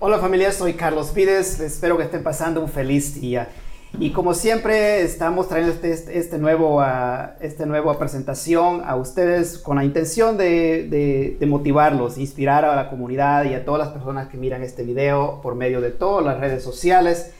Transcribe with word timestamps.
Hola 0.00 0.18
familia, 0.18 0.52
soy 0.52 0.74
Carlos 0.74 1.10
Pides, 1.10 1.58
espero 1.60 1.96
que 1.96 2.04
estén 2.04 2.22
pasando 2.22 2.60
un 2.60 2.68
feliz 2.68 3.20
día. 3.20 3.48
Y 3.98 4.12
como 4.12 4.34
siempre 4.34 5.02
estamos 5.02 5.48
trayendo 5.48 5.74
este, 5.74 5.92
este, 5.92 6.18
este 6.18 6.38
nuevo, 6.38 6.78
uh, 6.78 7.30
este 7.40 7.64
presentación 7.98 8.82
a 8.84 8.96
ustedes 8.96 9.58
con 9.58 9.76
la 9.76 9.84
intención 9.84 10.36
de, 10.36 11.36
motivarlos, 11.48 12.18
inspirar 12.18 12.64
a 12.64 12.76
la 12.76 12.90
comunidad 12.90 13.44
y 13.44 13.54
a 13.54 13.64
todas 13.64 13.80
las 13.80 13.88
personas 13.88 14.28
que 14.28 14.36
miran 14.36 14.62
este 14.62 14.84
video 14.84 15.40
por 15.42 15.54
medio 15.54 15.80
de 15.80 15.90
todas 15.90 16.24
las 16.24 16.38
redes 16.38 16.62
sociales. 16.62 17.32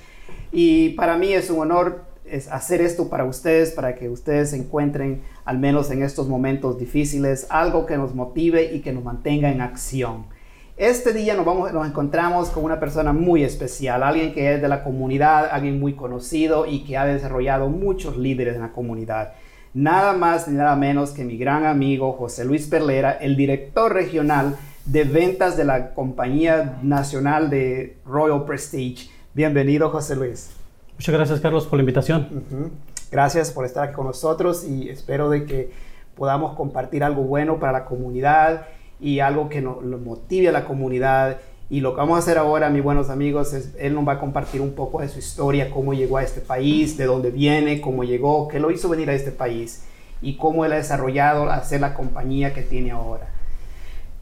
Y 0.51 0.91
para 0.91 1.17
mí 1.17 1.33
es 1.33 1.51
un 1.51 1.61
honor 1.61 2.05
hacer 2.51 2.81
esto 2.81 3.09
para 3.09 3.25
ustedes, 3.25 3.71
para 3.71 3.95
que 3.95 4.09
ustedes 4.09 4.53
encuentren, 4.53 5.23
al 5.45 5.59
menos 5.59 5.91
en 5.91 6.03
estos 6.03 6.29
momentos 6.29 6.79
difíciles, 6.79 7.47
algo 7.51 7.87
que 7.87 7.97
nos 7.97 8.15
motive 8.15 8.75
y 8.75 8.81
que 8.81 8.93
nos 8.93 9.05
mantenga 9.05 9.51
en 9.51 9.61
acción. 9.61 10.38
Este 10.79 11.13
día 11.13 11.35
nos, 11.35 11.45
vamos, 11.45 11.73
nos 11.73 11.85
encontramos 11.89 12.51
con 12.51 12.63
una 12.63 12.79
persona 12.79 13.13
muy 13.13 13.43
especial, 13.43 14.01
alguien 14.01 14.33
que 14.33 14.55
es 14.55 14.63
de 14.63 14.69
la 14.69 14.85
comunidad, 14.85 15.49
alguien 15.51 15.81
muy 15.81 15.95
conocido 15.95 16.67
y 16.67 16.85
que 16.85 16.97
ha 16.97 17.05
desarrollado 17.05 17.69
muchos 17.69 18.17
líderes 18.17 18.55
en 18.55 18.61
la 18.61 18.71
comunidad. 18.71 19.33
Nada 19.75 20.13
más 20.13 20.47
ni 20.47 20.57
nada 20.57 20.77
menos 20.77 21.11
que 21.11 21.25
mi 21.25 21.37
gran 21.37 21.67
amigo 21.67 22.13
José 22.13 22.45
Luis 22.45 22.69
Perlera, 22.69 23.11
el 23.11 23.37
director 23.37 23.93
regional 23.93 24.55
de 24.85 25.03
ventas 25.03 25.57
de 25.57 25.65
la 25.65 25.95
compañía 25.95 26.79
nacional 26.81 27.51
de 27.51 27.97
Royal 28.07 28.45
Prestige. 28.45 29.11
Bienvenido, 29.35 29.91
José 29.91 30.15
Luis. 30.15 30.51
Muchas 30.95 31.13
gracias, 31.13 31.41
Carlos, 31.41 31.67
por 31.67 31.79
la 31.79 31.83
invitación. 31.83 32.29
Uh 32.31 32.55
-huh. 32.55 32.71
Gracias 33.11 33.51
por 33.51 33.65
estar 33.65 33.83
aquí 33.83 33.95
con 33.95 34.07
nosotros 34.07 34.63
y 34.63 34.89
espero 34.91 35.29
de 35.29 35.45
que 35.45 35.73
podamos 36.15 36.55
compartir 36.55 37.03
algo 37.03 37.25
bueno 37.25 37.59
para 37.59 37.73
la 37.73 37.85
comunidad 37.85 38.67
y 39.01 39.21
algo 39.21 39.49
que 39.49 39.61
nos, 39.61 39.83
nos, 39.83 40.01
motive 40.01 40.49
a 40.49 40.53
la 40.53 40.65
comunidad. 40.65 41.39
Y 41.71 41.81
lo 41.81 41.95
que 41.95 41.99
vamos 41.99 42.17
a 42.17 42.19
hacer 42.21 42.39
ahora, 42.39 42.71
mis 42.71 42.83
buenos 42.83 43.11
amigos, 43.11 43.53
es 43.53 43.75
él 43.79 43.95
nos 43.95 44.07
va 44.07 44.15
a 44.15 44.21
compartir 44.21 44.61
un 44.61 44.73
poco 44.73 45.01
de 45.01 45.09
su 45.09 45.19
historia, 45.19 45.71
cómo 45.71 45.93
llegó 45.93 46.17
a 46.17 46.23
este 46.23 46.41
país, 46.41 46.97
de 46.97 47.05
dónde 47.05 47.31
viene, 47.31 47.81
cómo 47.81 48.05
llegó, 48.05 48.49
qué 48.49 48.59
lo 48.59 48.71
hizo 48.71 48.89
venir 48.89 49.11
a 49.11 49.15
este 49.15 49.33
país 49.33 49.85
y 50.21 50.37
cómo 50.37 50.65
él 50.65 50.73
ha 50.73 50.77
desarrollado 50.77 51.51
hacer 51.51 51.81
la 51.81 51.95
compañía 51.95 52.53
que 52.53 52.63
tiene 52.63 52.91
ahora. 52.91 53.29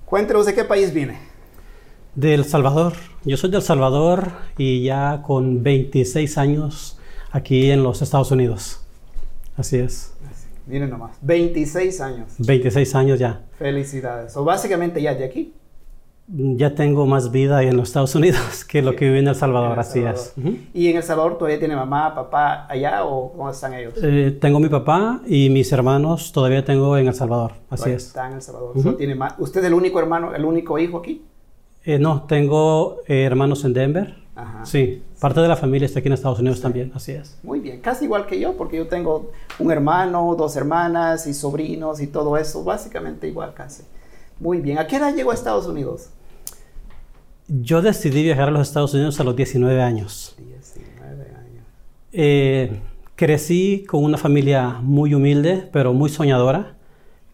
Cuéntenos 0.05 0.47
de 0.47 0.55
qué 0.55 0.65
país 0.65 0.93
viene. 0.93 1.19
De 2.15 2.35
El 2.35 2.45
Salvador. 2.45 2.95
Yo 3.25 3.37
soy 3.37 3.51
de 3.51 3.59
El 3.59 3.63
Salvador 3.63 4.33
y 4.57 4.85
ya 4.85 5.23
con 5.27 5.63
26 5.63 6.39
años 6.39 6.99
aquí 7.31 7.71
en 7.71 7.83
los 7.83 8.03
Estados 8.03 8.31
Unidos. 8.31 8.81
Así 9.57 9.79
es. 9.79 10.13
Miren 10.67 10.91
nomás, 10.91 11.17
26 11.23 12.01
años. 12.01 12.27
26 12.39 12.95
años 12.95 13.19
ya. 13.19 13.43
Felicidades. 13.59 14.37
O 14.37 14.45
básicamente 14.45 15.01
ya 15.01 15.15
de 15.15 15.25
aquí. 15.25 15.53
Ya 16.29 16.75
tengo 16.75 17.07
más 17.07 17.31
vida 17.31 17.63
en 17.63 17.77
los 17.77 17.89
Estados 17.91 18.13
Unidos 18.17 18.65
que 18.65 18.83
lo 18.83 18.91
Sí. 18.91 18.97
que 18.97 19.05
viví 19.07 19.21
en 19.21 19.29
El 19.29 19.37
Salvador, 19.37 19.69
En 19.69 19.73
El 19.75 19.79
así 19.79 20.01
es. 20.01 20.35
¿Y 20.75 20.89
en 20.89 20.97
El 20.97 21.03
Salvador 21.05 21.39
todavía 21.39 21.61
tiene 21.61 21.77
mamá, 21.77 22.17
papá 22.17 22.67
allá 22.69 23.05
o 23.05 23.31
cómo 23.33 23.49
están 23.49 23.75
ellos? 23.75 23.95
Eh, 24.03 24.37
tengo 24.41 24.59
mi 24.59 24.69
papá 24.69 25.21
y 25.25 25.51
mis 25.51 25.71
hermanos 25.71 26.33
todavía 26.33 26.65
tengo 26.65 26.97
en 26.99 27.07
El 27.07 27.15
Salvador, 27.15 27.53
así 27.71 27.77
Todavía 27.83 27.97
es. 27.99 28.07
Está 28.09 28.27
en 28.27 28.33
El 28.35 28.43
Salvador. 28.43 28.97
Tiene. 28.97 29.17
¿Usted 29.39 29.61
es 29.61 29.67
el 29.67 29.75
único 29.75 30.01
hermano, 30.01 30.35
el 30.35 30.45
único 30.45 30.81
hijo 30.81 30.99
aquí? 30.99 31.23
Eh, 31.85 32.01
no, 32.01 32.23
tengo 32.25 33.03
eh, 33.07 33.23
hermanos 33.23 33.65
en 33.65 33.73
Denver. 33.73 34.17
Ajá. 34.37 34.67
Sí, 34.67 35.03
parte 35.19 35.41
de 35.41 35.49
la 35.49 35.57
familia 35.57 35.87
está 35.87 36.01
aquí 36.01 36.09
en 36.09 36.13
Estados 36.13 36.39
Unidos 36.39 36.61
también, 36.61 36.93
así 36.95 37.13
es. 37.13 37.39
Muy 37.43 37.59
bien, 37.59 37.81
casi 37.81 38.05
igual 38.05 38.27
que 38.27 38.39
yo, 38.39 38.55
porque 38.55 38.77
yo 38.77 38.87
tengo 38.87 39.33
un 39.59 39.73
hermano, 39.73 40.35
dos 40.37 40.57
hermanas 40.57 41.27
y 41.27 41.33
sobrinos 41.33 42.03
y 42.03 42.07
todo 42.07 42.37
eso, 42.37 42.63
básicamente 42.63 43.27
igual 43.27 43.55
casi. 43.55 43.83
Muy 44.39 44.61
bien, 44.61 44.79
¿a 44.79 44.87
qué 44.87 44.97
edad 44.97 45.15
llegó 45.15 45.31
a 45.31 45.35
Estados 45.35 45.67
Unidos? 45.67 46.11
Yo 47.49 47.81
decidí 47.81 48.25
viajar 48.25 48.49
a 48.49 48.51
los 48.51 48.69
Estados 48.69 48.93
Unidos 48.93 49.19
a 49.21 49.25
los 49.25 49.35
19 49.35 49.81
años. 49.81 50.35
19 50.37 51.23
años. 51.23 51.65
Eh, 52.13 52.81
crecí 53.15 53.85
con 53.89 54.05
una 54.05 54.19
familia 54.19 54.81
muy 54.83 55.15
humilde, 55.15 55.69
pero 55.73 55.95
muy 55.95 56.11
soñadora, 56.11 56.75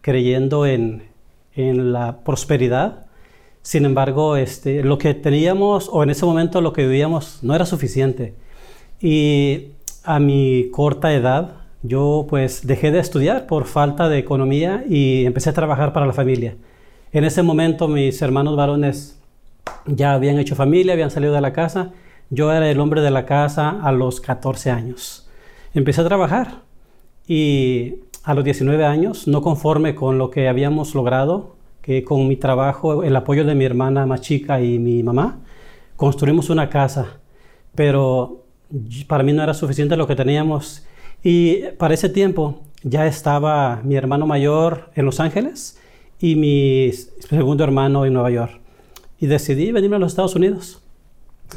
creyendo 0.01 0.65
en, 0.65 1.03
en 1.55 1.91
la 1.91 2.19
prosperidad. 2.23 3.02
Sin 3.63 3.85
embargo, 3.85 4.35
este, 4.35 4.83
lo 4.83 4.97
que 4.97 5.13
teníamos, 5.13 5.89
o 5.91 6.03
en 6.03 6.09
ese 6.09 6.25
momento 6.25 6.61
lo 6.61 6.73
que 6.73 6.85
vivíamos, 6.85 7.39
no 7.41 7.55
era 7.55 7.65
suficiente. 7.65 8.35
Y 9.01 9.69
a 10.03 10.19
mi 10.19 10.69
corta 10.71 11.13
edad, 11.13 11.55
yo 11.81 12.25
pues 12.29 12.67
dejé 12.67 12.91
de 12.91 12.99
estudiar 12.99 13.47
por 13.47 13.65
falta 13.65 14.09
de 14.09 14.17
economía 14.17 14.83
y 14.87 15.25
empecé 15.25 15.49
a 15.49 15.53
trabajar 15.53 15.93
para 15.93 16.05
la 16.05 16.13
familia. 16.13 16.55
En 17.13 17.23
ese 17.23 17.41
momento 17.41 17.87
mis 17.87 18.21
hermanos 18.21 18.55
varones 18.55 19.19
ya 19.85 20.13
habían 20.13 20.39
hecho 20.39 20.55
familia, 20.55 20.93
habían 20.93 21.11
salido 21.11 21.33
de 21.33 21.41
la 21.41 21.53
casa. 21.53 21.91
Yo 22.29 22.51
era 22.51 22.69
el 22.69 22.79
hombre 22.79 23.01
de 23.01 23.11
la 23.11 23.25
casa 23.25 23.79
a 23.81 23.91
los 23.91 24.19
14 24.19 24.71
años. 24.71 25.29
Empecé 25.73 26.01
a 26.01 26.05
trabajar 26.05 26.61
y 27.27 27.95
a 28.23 28.33
los 28.33 28.43
19 28.43 28.85
años, 28.85 29.27
no 29.27 29.41
conforme 29.41 29.95
con 29.95 30.17
lo 30.17 30.29
que 30.31 30.47
habíamos 30.47 30.95
logrado, 30.95 31.52
que 31.83 32.03
con 32.03 32.27
mi 32.27 32.37
trabajo, 32.37 33.03
el 33.03 33.15
apoyo 33.15 33.45
de 33.45 33.53
mi 33.53 33.65
hermana 33.65 34.07
más 34.07 34.21
chica 34.21 34.59
y 34.61 34.79
mi 34.79 35.03
mamá, 35.03 35.41
construimos 35.95 36.49
una 36.49 36.69
casa. 36.69 37.19
Pero 37.75 38.45
para 39.07 39.23
mí 39.23 39.33
no 39.33 39.43
era 39.43 39.53
suficiente 39.53 39.95
lo 39.95 40.07
que 40.07 40.15
teníamos. 40.15 40.87
Y 41.21 41.63
para 41.77 41.93
ese 41.93 42.09
tiempo 42.09 42.61
ya 42.81 43.05
estaba 43.05 43.81
mi 43.83 43.95
hermano 43.95 44.25
mayor 44.25 44.89
en 44.95 45.05
Los 45.05 45.19
Ángeles 45.19 45.77
y 46.19 46.35
mi 46.35 46.91
segundo 46.91 47.63
hermano 47.63 48.05
en 48.05 48.13
Nueva 48.13 48.31
York. 48.31 48.59
Y 49.19 49.27
decidí 49.27 49.71
venirme 49.71 49.97
a 49.97 49.99
los 49.99 50.13
Estados 50.13 50.35
Unidos 50.35 50.81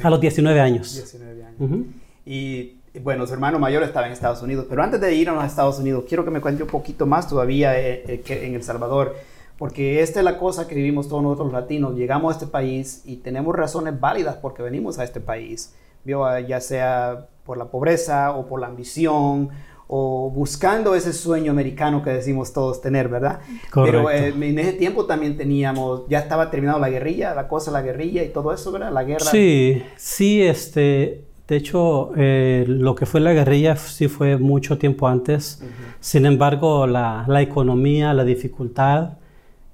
a 0.02 0.10
los 0.10 0.20
19 0.20 0.60
años. 0.60 0.92
19 0.94 1.44
años. 1.44 1.86
Y 2.24 2.72
bueno, 3.02 3.26
su 3.26 3.34
hermano 3.34 3.58
mayor 3.58 3.82
estaba 3.82 4.06
en 4.06 4.12
Estados 4.12 4.42
Unidos, 4.42 4.66
pero 4.68 4.82
antes 4.82 5.00
de 5.00 5.14
ir 5.14 5.28
a 5.28 5.34
los 5.34 5.44
Estados 5.44 5.78
Unidos, 5.78 6.04
quiero 6.08 6.24
que 6.24 6.30
me 6.30 6.40
cuente 6.40 6.62
un 6.62 6.68
poquito 6.68 7.06
más 7.06 7.28
todavía 7.28 7.78
eh, 7.78 8.04
eh, 8.08 8.20
que 8.24 8.46
en 8.46 8.54
El 8.54 8.62
Salvador, 8.62 9.16
porque 9.58 10.02
esta 10.02 10.20
es 10.20 10.24
la 10.24 10.38
cosa 10.38 10.68
que 10.68 10.74
vivimos 10.74 11.08
todos 11.08 11.22
nosotros 11.22 11.52
los 11.52 11.60
latinos. 11.60 11.96
Llegamos 11.96 12.34
a 12.34 12.38
este 12.38 12.46
país 12.46 13.02
y 13.04 13.16
tenemos 13.16 13.54
razones 13.54 13.98
válidas 13.98 14.36
porque 14.36 14.62
venimos 14.62 14.98
a 14.98 15.04
este 15.04 15.20
país. 15.20 15.74
Ah, 16.14 16.40
ya 16.40 16.60
sea 16.60 17.26
por 17.44 17.58
la 17.58 17.66
pobreza 17.66 18.32
o 18.32 18.46
por 18.46 18.60
la 18.60 18.68
ambición 18.68 19.50
o 19.88 20.30
buscando 20.30 20.94
ese 20.94 21.12
sueño 21.12 21.52
americano 21.52 22.02
que 22.02 22.10
decimos 22.10 22.52
todos 22.52 22.80
tener, 22.80 23.08
¿verdad? 23.08 23.40
Pero 23.72 24.02
Correcto. 24.02 24.10
eh, 24.10 24.48
en 24.48 24.58
ese 24.58 24.72
tiempo 24.72 25.06
también 25.06 25.36
teníamos, 25.36 26.02
ya 26.08 26.18
estaba 26.18 26.50
terminado 26.50 26.80
la 26.80 26.90
guerrilla, 26.90 27.34
la 27.34 27.46
cosa, 27.46 27.70
la 27.70 27.82
guerrilla 27.82 28.24
y 28.24 28.28
todo 28.30 28.52
eso, 28.52 28.72
¿verdad? 28.72 28.92
La 28.92 29.04
guerra. 29.04 29.24
Sí, 29.24 29.82
sí, 29.96 30.42
este, 30.42 31.24
de 31.46 31.56
hecho, 31.56 32.10
eh, 32.16 32.64
lo 32.66 32.96
que 32.96 33.06
fue 33.06 33.20
la 33.20 33.32
guerrilla 33.32 33.76
sí 33.76 34.08
fue 34.08 34.36
mucho 34.38 34.76
tiempo 34.76 35.06
antes. 35.06 35.60
Ujú. 35.60 35.70
Sin 36.00 36.26
embargo, 36.26 36.88
la, 36.88 37.24
la 37.28 37.42
economía, 37.42 38.12
la 38.12 38.24
dificultad, 38.24 39.18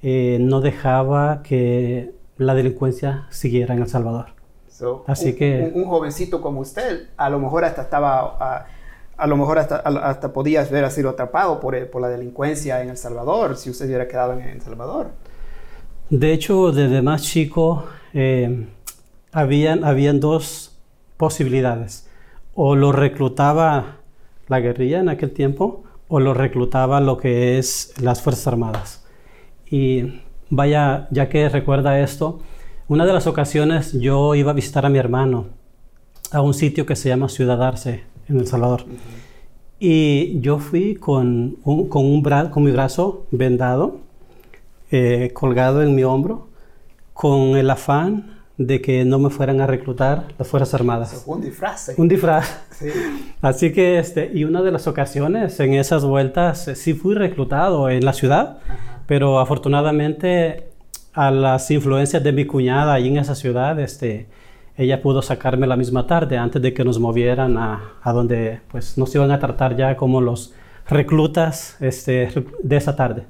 eh, 0.02 0.38
no 0.40 0.60
dejaba 0.60 1.42
que 1.42 2.12
la 2.36 2.54
delincuencia 2.54 3.26
siguiera 3.30 3.74
en 3.74 3.82
El 3.82 3.88
Salvador. 3.88 4.26
So, 4.68 5.04
Así 5.06 5.30
un, 5.30 5.36
que- 5.36 5.72
un, 5.74 5.82
un 5.82 5.88
jovencito 5.88 6.40
como 6.40 6.60
usted, 6.60 7.08
a 7.16 7.30
lo 7.30 7.38
mejor 7.38 7.64
hasta 7.64 7.82
estaba, 7.82 8.36
a, 8.40 8.66
a 9.16 9.26
lo 9.26 9.36
mejor 9.36 9.58
hasta, 9.58 9.76
hasta 9.76 10.32
podía 10.32 10.62
haber 10.62 10.90
sido 10.90 11.10
atrapado 11.10 11.60
por, 11.60 11.74
eh, 11.74 11.86
por 11.86 12.02
la 12.02 12.08
delincuencia 12.08 12.82
en 12.82 12.90
El 12.90 12.96
Salvador, 12.96 13.56
si 13.56 13.70
usted 13.70 13.86
hubiera 13.86 14.08
quedado 14.08 14.32
en 14.32 14.40
El 14.40 14.60
Salvador. 14.60 15.08
De 16.10 16.32
hecho, 16.32 16.72
desde 16.72 17.00
más 17.02 17.22
chico, 17.22 17.84
eh, 18.12 18.66
habían, 19.30 19.84
habían 19.84 20.20
dos 20.20 20.76
posibilidades. 21.16 22.08
O 22.54 22.74
lo 22.76 22.92
reclutaba 22.92 23.98
la 24.48 24.60
guerrilla 24.60 25.00
en 25.00 25.08
aquel 25.08 25.30
tiempo, 25.32 25.84
o 26.08 26.20
lo 26.20 26.34
reclutaba 26.34 27.00
lo 27.00 27.16
que 27.16 27.58
es 27.58 27.94
las 28.00 28.20
Fuerzas 28.20 28.48
Armadas. 28.48 29.01
Y 29.72 30.20
vaya, 30.50 31.08
ya 31.10 31.28
que 31.30 31.48
recuerda 31.48 31.98
esto, 31.98 32.40
una 32.88 33.06
de 33.06 33.12
las 33.14 33.26
ocasiones 33.26 33.92
yo 33.98 34.34
iba 34.34 34.50
a 34.50 34.54
visitar 34.54 34.84
a 34.84 34.90
mi 34.90 34.98
hermano 34.98 35.46
a 36.30 36.42
un 36.42 36.52
sitio 36.54 36.84
que 36.86 36.94
se 36.94 37.08
llama 37.08 37.28
Ciudad 37.30 37.60
Arce, 37.62 38.02
en 38.28 38.38
El 38.38 38.46
Salvador. 38.46 38.84
Y 39.80 40.40
yo 40.40 40.58
fui 40.58 40.94
con, 40.94 41.56
un- 41.64 41.88
con, 41.88 42.04
un 42.04 42.22
bra- 42.22 42.50
con 42.50 42.62
mi 42.62 42.70
brazo 42.70 43.26
vendado, 43.30 43.96
eh, 44.90 45.30
colgado 45.32 45.82
en 45.82 45.94
mi 45.94 46.04
hombro, 46.04 46.48
con 47.14 47.56
el 47.56 47.68
afán 47.70 48.38
de 48.58 48.80
que 48.82 49.04
no 49.06 49.18
me 49.18 49.30
fueran 49.30 49.60
a 49.62 49.66
reclutar 49.66 50.28
las 50.38 50.46
Fuerzas 50.46 50.74
Armadas. 50.74 51.22
fue 51.24 51.36
un 51.36 51.40
disfraz. 51.42 51.88
¿eh? 51.88 51.94
Un 51.96 52.08
disfraz. 52.08 52.60
Sí. 52.78 52.88
Así 53.40 53.72
que, 53.72 53.98
este, 53.98 54.30
y 54.34 54.44
una 54.44 54.60
de 54.62 54.70
las 54.70 54.86
ocasiones 54.86 55.58
en 55.60 55.72
esas 55.74 56.04
vueltas 56.04 56.68
eh, 56.68 56.74
sí 56.76 56.92
fui 56.92 57.14
reclutado 57.14 57.88
en 57.88 58.04
la 58.04 58.12
ciudad, 58.12 58.58
Ajá. 58.68 58.91
Pero 59.06 59.38
afortunadamente 59.38 60.68
a 61.12 61.30
las 61.30 61.70
influencias 61.70 62.22
de 62.22 62.32
mi 62.32 62.46
cuñada 62.46 62.94
ahí 62.94 63.08
en 63.08 63.18
esa 63.18 63.34
ciudad, 63.34 63.78
este, 63.80 64.26
ella 64.76 65.02
pudo 65.02 65.22
sacarme 65.22 65.66
la 65.66 65.76
misma 65.76 66.06
tarde 66.06 66.38
antes 66.38 66.62
de 66.62 66.72
que 66.72 66.84
nos 66.84 66.98
movieran 66.98 67.58
a, 67.58 67.94
a 68.02 68.12
donde 68.12 68.60
pues 68.70 68.96
nos 68.96 69.14
iban 69.14 69.30
a 69.30 69.38
tratar 69.38 69.76
ya 69.76 69.96
como 69.96 70.20
los 70.20 70.54
reclutas 70.88 71.76
este, 71.80 72.28
de 72.62 72.76
esa 72.76 72.96
tarde. 72.96 73.24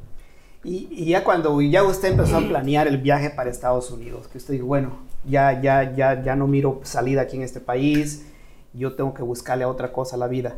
Y, 0.65 1.07
ya 1.07 1.25
cuando 1.25 1.61
ya 1.61 1.83
usted 1.83 2.13
empezó 2.13 2.37
a 2.37 2.41
planear 2.41 2.87
el 2.87 2.99
viaje 2.99 3.31
para 3.31 3.51
Estados 3.51 3.91
Unidos, 3.91 4.29
que 4.29 4.39
usted 4.39 4.55
dijo, 4.55 4.67
bueno, 4.67 4.93
ya, 5.25 5.61
ya, 5.61 5.95
ya, 5.95 6.23
ya 6.23 6.37
no 6.37 6.47
miro 6.47 6.81
salida 6.85 7.23
aquí 7.23 7.37
en 7.37 7.43
este 7.43 7.61
país, 7.61 8.27
yo 8.73 8.95
tengo 8.95 9.13
que 9.13 9.23
buscarle 9.23 9.65
a 9.65 9.69
otra 9.69 9.93
cosa 9.93 10.17
a 10.17 10.19
la 10.19 10.29
vida. 10.29 10.57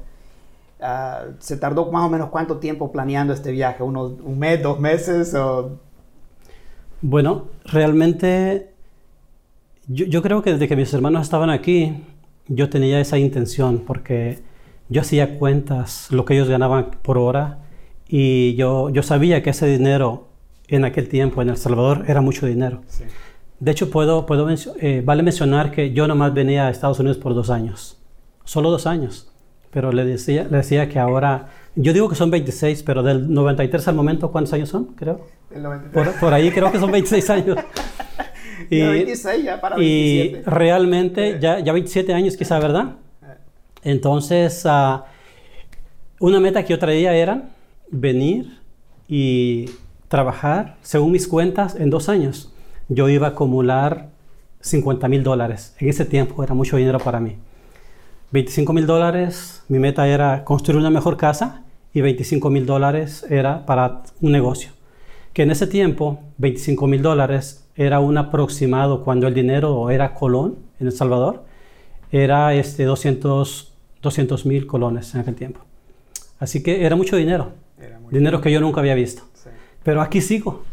Ah, 0.86 1.28
¿Se 1.38 1.56
tardó 1.56 1.90
más 1.90 2.04
o 2.04 2.10
menos 2.10 2.28
cuánto 2.28 2.58
tiempo 2.58 2.92
planeando 2.92 3.32
este 3.32 3.50
viaje? 3.50 3.82
¿Unos, 3.82 4.20
¿Un 4.22 4.38
mes, 4.38 4.62
dos 4.62 4.78
meses? 4.78 5.34
O... 5.34 5.78
Bueno, 7.00 7.46
realmente 7.64 8.74
yo, 9.88 10.04
yo, 10.04 10.20
creo 10.20 10.42
que 10.42 10.52
desde 10.52 10.68
que 10.68 10.76
mis 10.76 10.92
hermanos 10.92 11.22
estaban 11.22 11.48
aquí, 11.48 12.04
yo 12.48 12.68
tenía 12.68 13.00
esa 13.00 13.16
intención 13.16 13.82
porque 13.86 14.40
yo 14.90 15.00
hacía 15.00 15.38
cuentas, 15.38 16.08
lo 16.10 16.26
que 16.26 16.34
ellos 16.34 16.50
ganaban 16.50 16.90
por 17.00 17.16
hora, 17.16 17.60
y 18.06 18.54
yo, 18.56 18.90
yo 18.90 19.02
sabía 19.02 19.42
que 19.42 19.50
ese 19.50 19.66
dinero 19.66 20.28
en 20.68 20.84
aquel 20.84 21.08
tiempo 21.08 21.40
en 21.40 21.48
El 21.48 21.56
Salvador 21.56 22.04
era 22.08 22.20
mucho 22.20 22.44
dinero. 22.44 22.82
De 23.58 23.70
hecho, 23.70 23.90
puedo, 23.90 24.26
puedo 24.26 24.46
eh, 24.50 25.02
vale 25.02 25.22
mencionar 25.22 25.70
que 25.70 25.94
yo 25.94 26.06
nomás 26.06 26.34
venía 26.34 26.66
a 26.66 26.70
Estados 26.70 27.00
Unidos 27.00 27.16
por 27.16 27.34
dos 27.34 27.48
años, 27.48 27.96
solo 28.44 28.70
dos 28.70 28.86
años, 28.86 29.33
pero 29.74 29.90
le 29.90 30.04
decía, 30.04 30.46
le 30.48 30.58
decía 30.58 30.88
que 30.88 31.00
ahora, 31.00 31.48
yo 31.74 31.92
digo 31.92 32.08
que 32.08 32.14
son 32.14 32.30
26, 32.30 32.84
pero 32.84 33.02
del 33.02 33.34
93 33.34 33.88
al 33.88 33.96
momento, 33.96 34.30
¿cuántos 34.30 34.52
años 34.52 34.68
son? 34.68 34.94
Creo. 34.94 35.26
Por, 35.92 36.12
por, 36.20 36.32
ahí 36.32 36.52
creo 36.52 36.70
que 36.70 36.78
son 36.78 36.92
26 36.92 37.30
años. 37.30 37.58
y, 38.70 38.80
26 38.80 39.44
ya 39.44 39.60
para 39.60 39.74
27. 39.74 40.38
Y 40.38 40.42
realmente, 40.48 41.38
ya, 41.40 41.58
ya 41.58 41.72
27 41.72 42.14
años 42.14 42.36
quizá, 42.36 42.60
¿verdad? 42.60 42.92
Entonces, 43.82 44.64
uh, 44.64 45.00
una 46.20 46.38
meta 46.38 46.62
que 46.62 46.70
yo 46.70 46.78
traía 46.78 47.12
era 47.12 47.50
venir 47.90 48.60
y 49.08 49.70
trabajar, 50.06 50.76
según 50.82 51.10
mis 51.10 51.26
cuentas, 51.26 51.74
en 51.74 51.90
dos 51.90 52.08
años. 52.08 52.52
Yo 52.88 53.08
iba 53.08 53.26
a 53.26 53.30
acumular 53.30 54.10
50 54.60 55.08
mil 55.08 55.24
dólares. 55.24 55.74
En 55.80 55.88
ese 55.88 56.04
tiempo 56.04 56.44
era 56.44 56.54
mucho 56.54 56.76
dinero 56.76 57.00
para 57.00 57.18
mí. 57.18 57.38
25 58.34 58.72
mil 58.72 58.84
dólares, 58.84 59.62
mi 59.68 59.78
meta 59.78 60.08
era 60.08 60.42
construir 60.42 60.80
una 60.80 60.90
mejor 60.90 61.16
casa 61.16 61.62
y 61.92 62.00
25 62.00 62.50
mil 62.50 62.66
dólares 62.66 63.24
era 63.30 63.64
para 63.64 64.02
un 64.20 64.32
negocio. 64.32 64.72
Que 65.32 65.42
en 65.42 65.52
ese 65.52 65.68
tiempo, 65.68 66.18
25 66.38 66.88
mil 66.88 67.00
dólares 67.00 67.68
era 67.76 68.00
un 68.00 68.18
aproximado 68.18 69.04
cuando 69.04 69.28
el 69.28 69.34
dinero 69.34 69.88
era 69.88 70.14
colón 70.14 70.56
en 70.80 70.88
El 70.88 70.92
Salvador, 70.92 71.44
era 72.10 72.52
este 72.54 72.82
200 72.82 73.72
mil 74.46 74.66
colones 74.66 75.14
en 75.14 75.20
aquel 75.20 75.36
tiempo. 75.36 75.60
Así 76.40 76.60
que 76.60 76.84
era 76.84 76.96
mucho 76.96 77.14
dinero, 77.14 77.52
dinero 78.10 78.40
que 78.40 78.50
yo 78.50 78.60
nunca 78.60 78.80
había 78.80 78.96
visto. 78.96 79.22
Pero 79.84 80.02
aquí 80.02 80.20
sigo. 80.20 80.64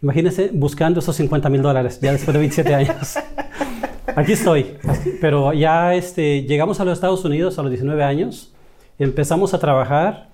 Imagínense 0.00 0.50
buscando 0.54 1.00
esos 1.00 1.16
50 1.16 1.48
mil 1.48 1.60
dólares 1.60 1.98
ya 2.00 2.12
después 2.12 2.34
de 2.34 2.38
27 2.38 2.72
años. 2.72 3.18
Aquí 4.16 4.32
estoy. 4.32 4.76
Pero 5.20 5.52
ya 5.52 5.94
este, 5.94 6.42
llegamos 6.42 6.80
a 6.80 6.84
los 6.84 6.94
Estados 6.94 7.24
Unidos 7.24 7.58
a 7.58 7.62
los 7.62 7.70
19 7.70 8.02
años. 8.02 8.52
Empezamos 8.98 9.54
a 9.54 9.58
trabajar 9.58 10.28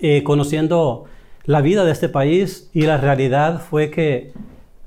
eh, 0.00 0.22
conociendo 0.22 1.04
la 1.44 1.60
vida 1.60 1.84
de 1.84 1.92
este 1.92 2.08
país 2.08 2.70
y 2.72 2.82
la 2.82 2.96
realidad 2.96 3.60
fue 3.60 3.90
que 3.90 4.32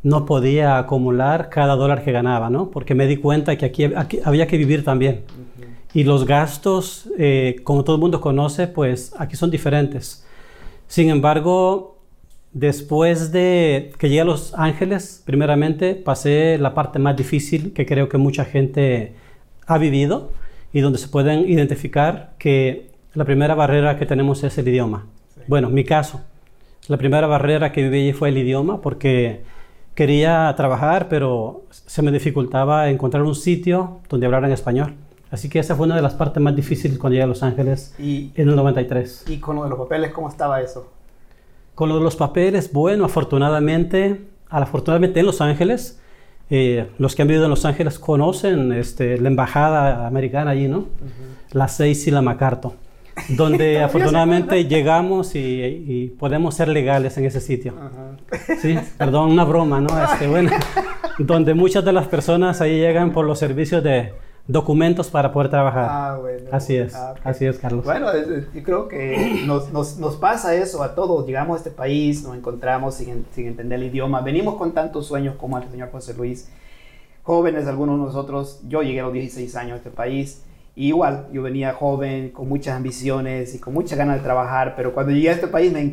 no 0.04 0.26
podía 0.26 0.78
acumular 0.78 1.50
cada 1.50 1.76
dólar 1.76 2.04
que 2.04 2.12
ganaba, 2.12 2.50
¿no? 2.50 2.72
Porque 2.72 2.96
me 2.96 3.08
di 3.08 3.18
cuenta 3.18 3.58
que 3.58 3.66
aquí, 3.66 3.90
había 4.24 4.48
que 4.48 4.58
vivir 4.58 4.84
también. 4.84 5.24
Y 5.94 6.04
los 6.04 6.26
gastos, 6.26 7.10
eh, 7.18 7.58
como 7.64 7.84
todo 7.84 7.96
el 7.96 8.02
mundo 8.02 8.22
conoce, 8.22 8.68
pues 8.68 9.14
aquí 9.18 9.36
son 9.36 9.52
diferentes. 9.52 10.26
Sin 10.88 11.10
embargo, 11.10 11.97
después 12.60 13.32
de 13.32 13.92
que 14.00 14.10
llegué 14.10 14.22
a 14.22 14.26
Los 14.26 14.54
Ángeles, 14.56 15.22
primeramente 15.26 15.94
pasé 15.94 16.58
la 16.58 16.74
parte 16.74 16.98
más 16.98 17.16
difícil 17.16 17.72
que 17.74 17.86
creo 17.86 18.10
que 18.10 18.18
mucha 18.18 18.46
gente 18.46 19.14
ha 19.68 19.78
vivido 19.78 20.32
y 20.74 20.82
donde 20.82 20.98
se 20.98 21.08
pueden 21.08 21.48
identificar 21.48 22.34
que 22.40 22.90
la 23.14 23.26
primera 23.26 23.54
barrera 23.54 24.00
que 24.00 24.08
tenemos 24.08 24.44
es 24.44 24.58
el 24.58 24.68
idioma. 24.68 25.06
Bueno, 25.48 25.70
mi 25.70 25.84
caso, 25.84 26.22
la 26.88 26.98
primera 26.98 27.28
barrera 27.28 27.72
que 27.72 27.84
viví 27.84 28.12
fue 28.14 28.30
el 28.30 28.38
idioma 28.38 28.82
porque 28.82 29.44
quería 29.94 30.52
trabajar, 30.58 31.10
pero 31.10 31.66
se 31.70 32.02
me 32.02 32.12
dificultaba 32.12 32.90
encontrar 32.90 33.22
un 33.24 33.36
sitio 33.36 34.00
donde 34.10 34.26
hablaran 34.26 34.52
español. 34.52 34.96
Así 35.30 35.48
que 35.48 35.60
esa 35.60 35.76
fue 35.76 35.86
una 35.86 35.96
de 35.96 36.02
las 36.02 36.16
partes 36.16 36.42
más 36.42 36.56
difíciles 36.56 36.98
cuando 36.98 37.14
llegué 37.14 37.24
a 37.24 37.28
Los 37.28 37.44
Ángeles 37.44 37.94
en 38.00 38.32
el 38.36 38.56
93. 38.56 39.26
¿Y 39.28 39.38
con 39.38 39.58
lo 39.58 39.64
de 39.64 39.70
los 39.70 39.78
papeles, 39.78 40.12
cómo 40.12 40.30
estaba 40.30 40.60
eso? 40.62 40.97
Con 41.78 41.90
lo 41.90 42.00
de 42.00 42.04
los 42.04 42.16
papeles, 42.16 42.74
bueno, 42.74 43.06
afortunadamente, 43.06 44.20
afortunadamente 44.50 45.20
en 45.20 45.28
Los 45.28 45.42
Ángeles, 45.42 46.02
eh, 46.50 46.88
los 46.98 47.14
que 47.14 47.22
han 47.22 47.28
vivido 47.28 47.44
en 47.44 47.52
Los 47.52 47.66
Ángeles 47.66 48.00
conocen 48.00 48.72
este, 48.72 49.20
la 49.20 49.28
embajada 49.28 50.08
americana 50.08 50.50
allí, 50.50 50.68
¿no? 50.68 50.88
La 51.52 51.68
Seis 51.68 52.08
y 52.08 52.10
la 52.10 52.24
MacArthur, 52.24 52.72
donde 53.30 53.80
afortunadamente 53.84 54.66
llegamos 54.66 55.36
y, 55.36 56.16
podemos 56.18 56.56
ser 56.56 56.70
legales 56.70 57.16
en 57.20 57.26
ese 57.26 57.42
sitio. 57.42 57.76
Sí, 58.60 58.76
perdón, 58.98 59.30
una 59.30 59.44
broma, 59.44 59.80
¿no? 59.80 59.90
Este, 60.04 60.26
bueno, 60.26 60.50
donde 61.20 61.54
muchas 61.54 61.86
de 61.86 61.94
las 61.94 62.08
personas 62.08 62.60
ahí 62.60 62.80
llegan 62.80 63.12
por 63.12 63.24
los 63.24 63.38
servicios 63.38 63.84
de 63.84 64.14
documentos 64.48 65.10
para 65.10 65.32
poder 65.32 65.50
trabajar. 65.50 65.88
Ah, 65.90 66.18
bueno. 66.20 66.50
Así 66.52 66.76
es, 66.76 66.96
ah, 66.96 67.16
así 67.24 67.46
es, 67.46 67.60
Carlos. 67.60 67.84
Bueno, 67.84 68.08
yo 68.54 68.64
creo 68.64 68.88
que 68.88 69.44
nos, 69.46 69.72
nos, 69.72 69.98
nos, 69.98 70.16
pasa 70.16 70.56
eso 70.56 70.82
a 70.84 70.96
todos. 70.96 71.26
Llegamos 71.28 71.56
a 71.56 71.58
este 71.58 71.72
país, 71.72 72.24
nos 72.24 72.36
encontramos 72.36 72.96
sin, 72.96 73.26
sin, 73.32 73.48
entender 73.48 73.80
el 73.80 73.88
idioma. 73.88 74.22
Venimos 74.22 74.56
con 74.56 74.72
tantos 74.74 75.06
sueños 75.08 75.36
como 75.36 75.58
el 75.58 75.70
señor 75.70 75.92
José 75.92 76.14
Luis. 76.14 76.50
Jóvenes, 77.24 77.68
algunos 77.68 78.00
de 78.00 78.06
nosotros. 78.06 78.62
Yo 78.68 78.82
llegué 78.82 79.02
a 79.02 79.04
los 79.04 79.14
16 79.14 79.56
años 79.58 79.74
a 79.74 79.78
este 79.78 79.92
país. 79.92 80.44
igual, 80.76 81.28
yo 81.34 81.42
venía 81.42 81.74
joven, 81.74 82.30
con 82.30 82.48
muchas 82.48 82.78
ambiciones 82.78 83.54
y 83.54 83.60
con 83.60 83.74
muchas 83.74 83.98
ganas 83.98 84.18
de 84.18 84.24
trabajar, 84.24 84.76
pero 84.78 84.94
cuando 84.94 85.12
llegué 85.12 85.30
a 85.30 85.34
este 85.34 85.48
país 85.48 85.74
me, 85.74 85.84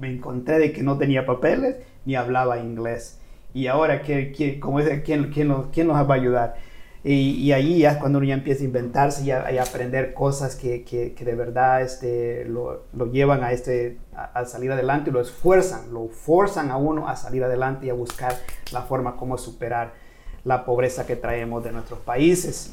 me, 0.00 0.08
encontré 0.10 0.58
de 0.58 0.72
que 0.72 0.82
no 0.82 0.98
tenía 0.98 1.24
papeles 1.24 1.76
ni 2.04 2.16
hablaba 2.16 2.58
inglés. 2.58 3.20
Y 3.54 3.66
ahora, 3.66 4.00
¿quién, 4.00 4.32
quién, 4.34 4.58
cómo 4.58 4.80
es, 4.80 5.02
¿quién, 5.02 5.30
quién, 5.30 5.48
nos, 5.48 5.66
¿quién 5.66 5.86
nos 5.86 5.96
va 5.96 6.14
a 6.14 6.16
ayudar? 6.16 6.56
Y, 7.04 7.50
ahí 7.50 7.80
ya 7.80 7.92
es 7.92 7.96
cuando 7.96 8.18
uno 8.18 8.28
ya 8.28 8.34
empieza 8.34 8.62
a 8.62 8.64
inventarse 8.64 9.24
y 9.24 9.30
a, 9.32 9.62
aprender 9.62 10.14
cosas 10.14 10.54
que, 10.54 10.84
que, 10.84 11.24
de 11.24 11.34
verdad 11.34 11.82
este, 11.82 12.44
lo, 12.44 12.84
lo, 12.92 13.10
llevan 13.10 13.42
a, 13.42 13.50
este, 13.50 13.98
a, 14.14 14.44
salir 14.44 14.70
adelante 14.70 15.10
y 15.10 15.12
lo 15.12 15.20
esfuerzan, 15.20 15.92
lo 15.92 16.06
forzan 16.06 16.70
a 16.70 16.76
uno 16.76 17.08
a 17.08 17.16
salir 17.16 17.42
adelante 17.42 17.86
y 17.86 17.90
a 17.90 17.94
buscar 17.94 18.36
la 18.72 18.82
forma 18.82 19.16
como 19.16 19.36
superar 19.36 19.94
la 20.44 20.64
pobreza 20.64 21.04
que 21.04 21.16
traemos 21.16 21.64
de 21.64 21.72
nuestros 21.72 21.98
países. 21.98 22.72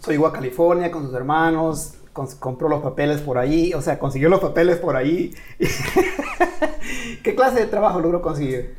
Soy 0.00 0.14
igual 0.14 0.32
a 0.32 0.34
California 0.34 0.90
con 0.90 1.04
sus 1.04 1.14
hermanos, 1.14 1.94
compró 2.38 2.70
los 2.70 2.82
papeles 2.82 3.20
por 3.20 3.36
ahí, 3.36 3.74
o 3.74 3.82
sea, 3.82 3.98
consiguió 3.98 4.30
los 4.30 4.40
papeles 4.40 4.78
por 4.78 4.96
ahí. 4.96 5.34
¿Qué 7.22 7.34
clase 7.34 7.60
de 7.60 7.66
trabajo 7.66 8.00
logró 8.00 8.22
conseguir? 8.22 8.76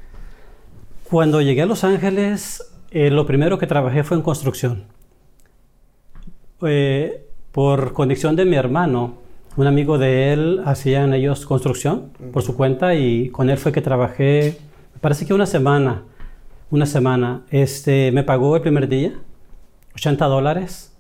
Cuando 1.09 1.41
llegué 1.41 1.61
a 1.61 1.65
Los 1.65 1.83
Ángeles, 1.83 2.63
eh, 2.91 3.09
lo 3.09 3.25
primero 3.25 3.57
que 3.57 3.67
trabajé 3.67 4.03
fue 4.03 4.17
en 4.17 4.23
construcción. 4.23 4.85
Eh, 6.61 7.25
por 7.51 7.93
conexión 7.93 8.35
de 8.35 8.45
mi 8.45 8.55
hermano, 8.55 9.15
un 9.55 9.67
amigo 9.67 9.97
de 9.97 10.33
él 10.33 10.61
hacían 10.65 11.13
ellos 11.13 11.45
construcción 11.45 12.11
por 12.31 12.43
su 12.43 12.55
cuenta 12.55 12.95
y 12.95 13.29
con 13.29 13.49
él 13.49 13.57
fue 13.57 13.71
que 13.71 13.81
trabajé, 13.81 14.57
me 14.93 14.99
parece 14.99 15.25
que 15.25 15.33
una 15.33 15.45
semana, 15.45 16.03
una 16.69 16.85
semana. 16.85 17.41
Este, 17.49 18.11
me 18.11 18.23
pagó 18.23 18.55
el 18.55 18.61
primer 18.61 18.87
día, 18.87 19.13
80 19.95 20.25
dólares 20.25 20.95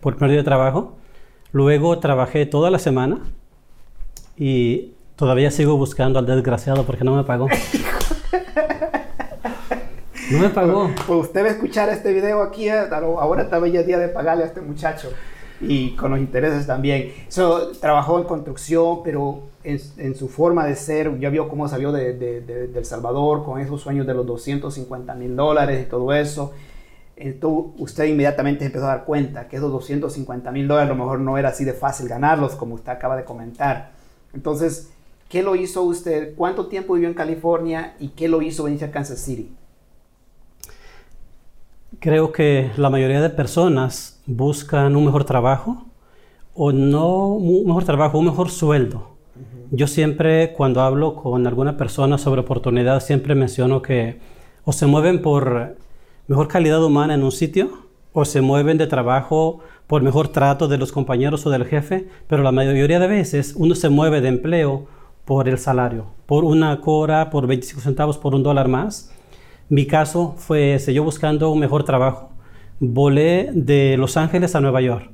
por 0.00 0.12
el 0.12 0.16
primer 0.16 0.30
día 0.30 0.38
de 0.38 0.44
trabajo. 0.44 0.96
Luego 1.52 1.98
trabajé 1.98 2.46
toda 2.46 2.70
la 2.70 2.78
semana 2.78 3.20
y 4.36 4.92
todavía 5.16 5.50
sigo 5.50 5.76
buscando 5.76 6.18
al 6.18 6.26
desgraciado 6.26 6.84
porque 6.84 7.04
no 7.04 7.14
me 7.14 7.24
pagó. 7.24 7.48
No 10.32 10.38
me 10.38 10.48
pagó. 10.48 10.90
Pues 11.06 11.26
usted 11.26 11.44
va 11.44 11.48
a 11.48 11.50
escuchar 11.50 11.90
este 11.90 12.10
video 12.10 12.40
aquí, 12.40 12.66
eh, 12.66 12.88
ahora 12.90 13.42
está 13.42 13.64
ya 13.66 13.82
día 13.82 13.98
de 13.98 14.08
pagarle 14.08 14.44
a 14.44 14.46
este 14.46 14.62
muchacho. 14.62 15.10
Y 15.60 15.90
con 15.94 16.10
los 16.10 16.20
intereses 16.20 16.66
también. 16.66 17.12
So, 17.28 17.72
trabajó 17.72 18.18
en 18.18 18.24
construcción, 18.24 19.02
pero 19.04 19.42
en, 19.62 20.14
su 20.16 20.28
forma 20.28 20.64
de 20.64 20.74
ser, 20.74 21.18
ya 21.20 21.28
vio 21.28 21.48
cómo 21.48 21.68
salió 21.68 21.92
de, 21.92 22.14
de, 22.14 22.70
El 22.74 22.84
Salvador 22.86 23.44
con 23.44 23.60
esos 23.60 23.82
sueños 23.82 24.06
de 24.06 24.14
los 24.14 24.26
250 24.26 25.14
mil 25.14 25.36
dólares 25.36 25.84
y 25.86 25.88
todo 25.88 26.12
eso. 26.14 26.52
Entonces, 27.14 27.74
usted 27.78 28.04
inmediatamente 28.06 28.64
empezó 28.64 28.86
a 28.86 28.88
dar 28.88 29.04
cuenta 29.04 29.48
que 29.48 29.56
esos 29.56 29.70
250 29.70 30.50
mil 30.50 30.66
dólares 30.66 30.90
a 30.90 30.94
lo 30.94 30.98
mejor 30.98 31.20
no 31.20 31.36
era 31.36 31.50
así 31.50 31.64
de 31.64 31.74
fácil 31.74 32.08
ganarlos, 32.08 32.54
como 32.54 32.74
usted 32.74 32.90
acaba 32.90 33.16
de 33.16 33.24
comentar. 33.24 33.92
Entonces, 34.32 34.90
¿qué 35.28 35.42
lo 35.42 35.54
hizo 35.56 35.82
usted? 35.82 36.34
¿Cuánto 36.34 36.68
tiempo 36.68 36.94
vivió 36.94 37.08
en 37.08 37.14
California 37.14 37.94
y 38.00 38.08
qué 38.08 38.28
lo 38.28 38.40
hizo 38.40 38.64
venir 38.64 38.82
a 38.82 38.90
Kansas 38.90 39.20
City? 39.20 39.52
Creo 42.02 42.32
que 42.32 42.72
la 42.78 42.90
mayoría 42.90 43.20
de 43.20 43.30
personas 43.30 44.20
buscan 44.26 44.96
un 44.96 45.04
mejor 45.04 45.22
trabajo 45.22 45.84
o 46.52 46.72
no 46.72 47.28
un 47.28 47.64
mejor 47.64 47.84
trabajo, 47.84 48.18
un 48.18 48.24
mejor 48.24 48.50
sueldo. 48.50 49.10
Yo 49.70 49.86
siempre, 49.86 50.52
cuando 50.52 50.80
hablo 50.80 51.14
con 51.14 51.46
alguna 51.46 51.76
persona 51.76 52.18
sobre 52.18 52.40
oportunidad, 52.40 52.98
siempre 52.98 53.36
menciono 53.36 53.82
que 53.82 54.18
o 54.64 54.72
se 54.72 54.86
mueven 54.86 55.22
por 55.22 55.76
mejor 56.26 56.48
calidad 56.48 56.82
humana 56.82 57.14
en 57.14 57.22
un 57.22 57.30
sitio, 57.30 57.70
o 58.12 58.24
se 58.24 58.40
mueven 58.40 58.78
de 58.78 58.88
trabajo 58.88 59.60
por 59.86 60.02
mejor 60.02 60.26
trato 60.26 60.66
de 60.66 60.78
los 60.78 60.90
compañeros 60.90 61.46
o 61.46 61.50
del 61.50 61.66
jefe, 61.66 62.08
pero 62.26 62.42
la 62.42 62.50
mayoría 62.50 62.98
de 62.98 63.06
veces 63.06 63.54
uno 63.56 63.76
se 63.76 63.90
mueve 63.90 64.20
de 64.20 64.26
empleo 64.26 64.86
por 65.24 65.48
el 65.48 65.56
salario, 65.56 66.06
por 66.26 66.42
una 66.42 66.80
cora, 66.80 67.30
por 67.30 67.46
25 67.46 67.80
centavos, 67.80 68.18
por 68.18 68.34
un 68.34 68.42
dólar 68.42 68.66
más. 68.66 69.12
Mi 69.72 69.86
caso 69.86 70.34
fue 70.36 70.74
ese, 70.74 70.92
yo 70.92 71.02
buscando 71.02 71.50
un 71.50 71.58
mejor 71.58 71.82
trabajo. 71.82 72.28
Volé 72.78 73.48
de 73.54 73.96
Los 73.96 74.18
Ángeles 74.18 74.54
a 74.54 74.60
Nueva 74.60 74.82
York. 74.82 75.08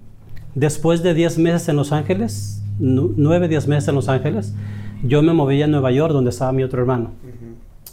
Después 0.56 1.00
de 1.04 1.14
10 1.14 1.38
meses 1.38 1.68
en 1.68 1.76
Los 1.76 1.92
Ángeles, 1.92 2.60
9, 2.80 3.46
10 3.46 3.68
meses 3.68 3.88
en 3.88 3.94
Los 3.94 4.08
Ángeles, 4.08 4.56
yo 5.04 5.22
me 5.22 5.32
moví 5.32 5.62
a 5.62 5.68
Nueva 5.68 5.92
York, 5.92 6.12
donde 6.12 6.30
estaba 6.30 6.50
mi 6.50 6.64
otro 6.64 6.80
hermano. 6.80 7.12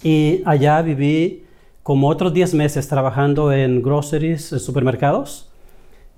Y 0.02 0.42
allá 0.44 0.82
viví 0.82 1.44
como 1.84 2.10
otros 2.10 2.34
10 2.34 2.56
meses 2.56 2.88
trabajando 2.88 3.54
en 3.54 3.84
groceries, 3.84 4.52
en 4.52 4.60
supermercados, 4.60 5.52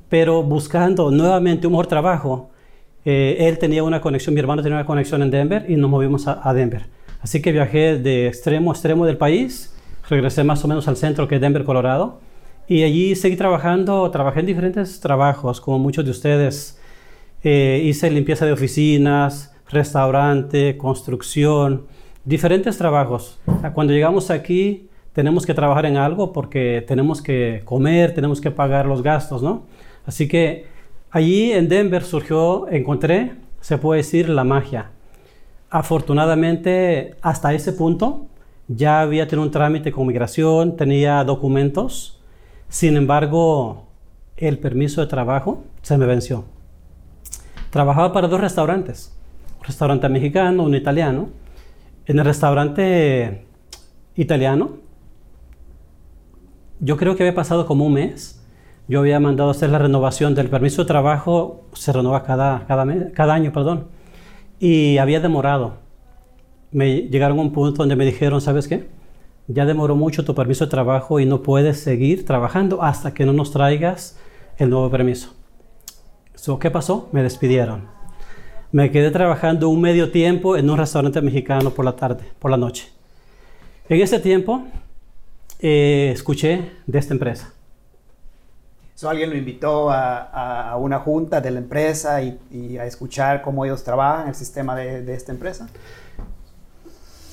pero 0.08 0.44
buscando 0.44 1.12
nuevamente 1.12 1.68
un 1.68 1.74
mejor 1.74 1.88
trabajo. 1.88 2.52
Eh, 3.04 3.36
él 3.38 3.58
tenía 3.58 3.84
una 3.84 4.00
conexión, 4.00 4.34
mi 4.34 4.40
hermano 4.40 4.64
tenía 4.64 4.78
una 4.78 4.86
conexión 4.86 5.22
en 5.24 5.30
Denver 5.30 5.66
y 5.68 5.76
nos 5.76 5.90
movimos 5.90 6.26
a, 6.26 6.54
Denver. 6.54 6.86
Así 7.20 7.42
que 7.42 7.52
viajé 7.52 7.98
de 7.98 8.28
extremo 8.28 8.72
a 8.72 8.74
extremo 8.74 9.06
del 9.06 9.18
país, 9.18 9.74
regresé 10.10 10.44
más 10.44 10.64
o 10.64 10.68
menos 10.68 10.88
al 10.88 10.98
centro 10.98 11.28
que 11.28 11.36
es 11.36 11.42
Denver, 11.42 11.64
Colorado, 11.64 12.20
y 12.68 12.84
allí 12.84 13.16
seguí 13.16 13.36
trabajando, 13.36 14.10
trabajé 14.12 14.42
en 14.42 14.46
diferentes 14.46 15.00
trabajos, 15.00 15.62
como 15.62 15.80
muchos 15.80 16.04
de 16.04 16.12
ustedes. 16.12 16.80
Eh, 17.44 17.82
hice 17.86 18.10
limpieza 18.12 18.46
de 18.46 18.52
oficinas, 18.52 19.56
restaurante, 19.70 20.76
construcción, 20.78 21.86
diferentes 22.26 22.78
trabajos. 22.78 23.40
Cuando 23.74 23.94
llegamos 23.94 24.32
aquí, 24.32 24.90
tenemos 25.14 25.46
que 25.46 25.54
trabajar 25.54 25.86
en 25.86 25.98
algo 25.98 26.34
porque 26.34 26.84
tenemos 26.86 27.22
que 27.22 27.62
comer, 27.64 28.14
tenemos 28.14 28.42
que 28.42 28.52
pagar 28.52 28.86
los 28.86 29.02
gastos, 29.02 29.42
¿no? 29.42 29.64
Así 30.06 30.28
que 30.28 30.66
allí 31.10 31.52
en 31.54 31.70
Denver 31.70 32.04
surgió, 32.04 32.68
encontré, 32.70 33.32
se 33.62 33.78
puede 33.78 34.00
decir, 34.00 34.30
la 34.30 34.44
magia. 34.44 34.92
Afortunadamente, 35.70 37.16
hasta 37.22 37.54
ese 37.54 37.74
punto, 37.74 38.28
ya 38.68 39.02
había 39.02 39.28
tenido 39.28 39.46
un 39.46 39.52
trámite 39.52 39.92
con 39.92 40.08
migración, 40.08 40.76
tenía 40.76 41.24
documentos. 41.24 42.22
Sin 42.70 42.98
embargo, 42.98 43.88
el 44.36 44.60
permiso 44.60 45.02
de 45.02 45.08
trabajo 45.08 45.64
se 45.82 45.98
me 45.98 46.06
venció. 46.06 46.46
Trabajaba 47.70 48.14
para 48.14 48.28
dos 48.28 48.42
restaurantes, 48.42 49.18
un 49.60 49.66
restaurante 49.66 50.10
mexicano, 50.10 50.64
un 50.64 50.76
italiano. 50.76 51.30
En 52.06 52.20
el 52.20 52.26
restaurante 52.26 53.46
italiano, 54.16 54.78
yo 56.80 56.98
creo 56.98 57.16
que 57.16 57.24
había 57.24 57.36
pasado 57.36 57.66
como 57.66 57.86
un 57.86 57.94
mes. 57.94 58.44
Yo 58.90 59.00
había 59.02 59.20
mandado 59.20 59.50
hacer 59.50 59.70
la 59.70 59.80
renovación 59.80 60.34
del 60.34 60.50
permiso 60.50 60.84
de 60.84 60.88
trabajo, 60.88 61.66
se 61.74 61.92
renova 61.92 62.24
cada, 62.24 62.66
cada, 62.68 63.12
cada 63.12 63.34
año, 63.34 63.52
perdón, 63.52 63.88
y 64.60 64.98
había 64.98 65.20
demorado. 65.20 65.87
Me 66.72 67.04
llegaron 67.04 67.40
a 67.40 67.42
un 67.42 67.52
punto 67.52 67.78
donde 67.78 67.96
me 67.96 68.06
dijeron, 68.06 68.42
¿sabes 68.42 68.68
qué? 68.68 68.88
Ya 69.48 69.66
demoró 69.66 69.96
mucho 69.96 70.26
tu 70.26 70.36
permiso 70.36 70.66
de 70.66 70.72
trabajo 70.72 71.20
y 71.20 71.26
no 71.26 71.42
puedes 71.42 71.80
seguir 71.80 72.26
trabajando 72.26 72.84
hasta 72.84 73.14
que 73.14 73.26
no 73.26 73.34
nos 73.34 73.52
traigas 73.52 74.18
el 74.58 74.70
nuevo 74.70 74.90
permiso. 74.90 75.34
¿Qué 76.60 76.72
pasó? 76.72 77.10
Me 77.12 77.24
despidieron. 77.24 77.88
Me 78.72 78.92
quedé 78.92 79.12
trabajando 79.12 79.70
un 79.70 79.82
medio 79.82 80.12
tiempo 80.12 80.56
en 80.56 80.70
un 80.70 80.78
restaurante 80.78 81.22
mexicano 81.22 81.72
por 81.72 81.84
la 81.84 81.96
tarde, 81.96 82.24
por 82.40 82.52
la 82.52 82.58
noche. 82.58 82.90
En 83.90 84.02
ese 84.02 84.20
tiempo 84.20 84.64
eh, 85.60 86.12
escuché 86.14 86.72
de 86.86 87.00
esta 87.00 87.14
empresa. 87.14 87.54
alguien 89.04 89.30
lo 89.30 89.38
invitó 89.38 89.90
a, 89.90 90.78
una 90.80 91.00
junta 91.00 91.42
de 91.42 91.52
la 91.52 91.60
empresa 91.60 92.22
y, 92.22 92.78
a 92.78 92.86
escuchar 92.86 93.42
cómo 93.42 93.66
ellos 93.66 93.84
trabajan 93.84 94.30
el 94.30 94.36
sistema 94.36 94.76
de, 94.76 95.14
esta 95.14 95.32
empresa. 95.32 95.70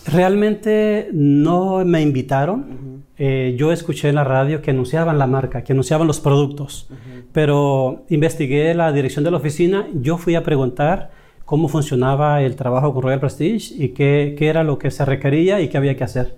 Realmente 0.06 1.08
no 1.12 1.84
me 1.84 2.02
invitaron. 2.02 3.04
Eh, 3.16 3.54
yo 3.56 3.72
escuché 3.72 4.08
en 4.08 4.16
la 4.16 4.24
radio 4.24 4.60
que 4.60 4.72
anunciaban 4.72 5.18
la 5.18 5.26
marca, 5.26 5.62
que 5.62 5.72
anunciaban 5.72 6.06
los 6.06 6.20
productos, 6.20 6.88
pero 7.32 8.04
investigué 8.08 8.74
la 8.74 8.92
dirección 8.92 9.24
de 9.24 9.30
la 9.30 9.36
oficina. 9.36 9.86
Yo 9.94 10.18
fui 10.18 10.34
a 10.34 10.42
preguntar 10.42 11.10
cómo 11.44 11.68
funcionaba 11.68 12.42
el 12.42 12.56
trabajo 12.56 12.92
con 12.92 13.02
Royal 13.02 13.20
Prestige 13.20 13.74
y 13.76 13.90
qué, 13.90 14.34
qué 14.36 14.48
era 14.48 14.64
lo 14.64 14.78
que 14.78 14.90
se 14.90 15.04
requería 15.04 15.60
y 15.60 15.68
qué 15.68 15.76
había 15.76 15.96
que 15.96 16.04
hacer. 16.04 16.36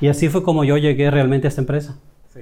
Y 0.00 0.08
así 0.08 0.28
fue 0.28 0.42
como 0.42 0.64
yo 0.64 0.76
llegué 0.76 1.10
realmente 1.10 1.46
a 1.46 1.50
esta 1.50 1.62
empresa. 1.62 1.98
Sí. 2.32 2.40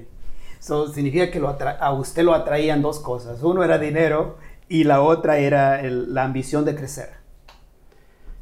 Eso 0.58 0.92
significa 0.92 1.30
que 1.30 1.38
lo 1.38 1.48
a 1.48 1.92
usted 1.92 2.24
lo 2.24 2.34
atraían 2.34 2.82
dos 2.82 2.98
cosas. 2.98 3.42
Uno 3.42 3.62
era 3.62 3.78
dinero 3.78 4.36
y 4.68 4.84
la 4.84 5.02
otra 5.02 5.38
era 5.38 5.82
la 5.82 6.24
ambición 6.24 6.64
de 6.64 6.74
crecer. 6.74 7.17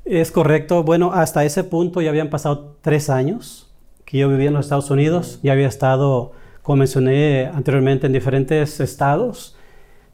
Es 0.07 0.31
correcto. 0.31 0.85
Bueno, 0.85 1.11
hasta 1.13 1.45
ese 1.45 1.65
punto 1.65 2.01
ya 2.01 2.11
habían 2.11 2.31
pasado 2.31 2.77
tres 2.81 3.11
años 3.11 3.69
que 4.05 4.19
yo 4.19 4.29
vivía 4.29 4.47
en 4.47 4.55
los 4.55 4.67
Estados 4.67 4.89
Unidos. 4.93 5.41
Ya 5.43 5.51
había 5.51 5.67
estado, 5.67 6.31
como 6.63 6.77
mencioné 6.77 7.51
anteriormente, 7.53 8.07
en 8.07 8.13
diferentes 8.13 8.79
estados. 8.79 9.57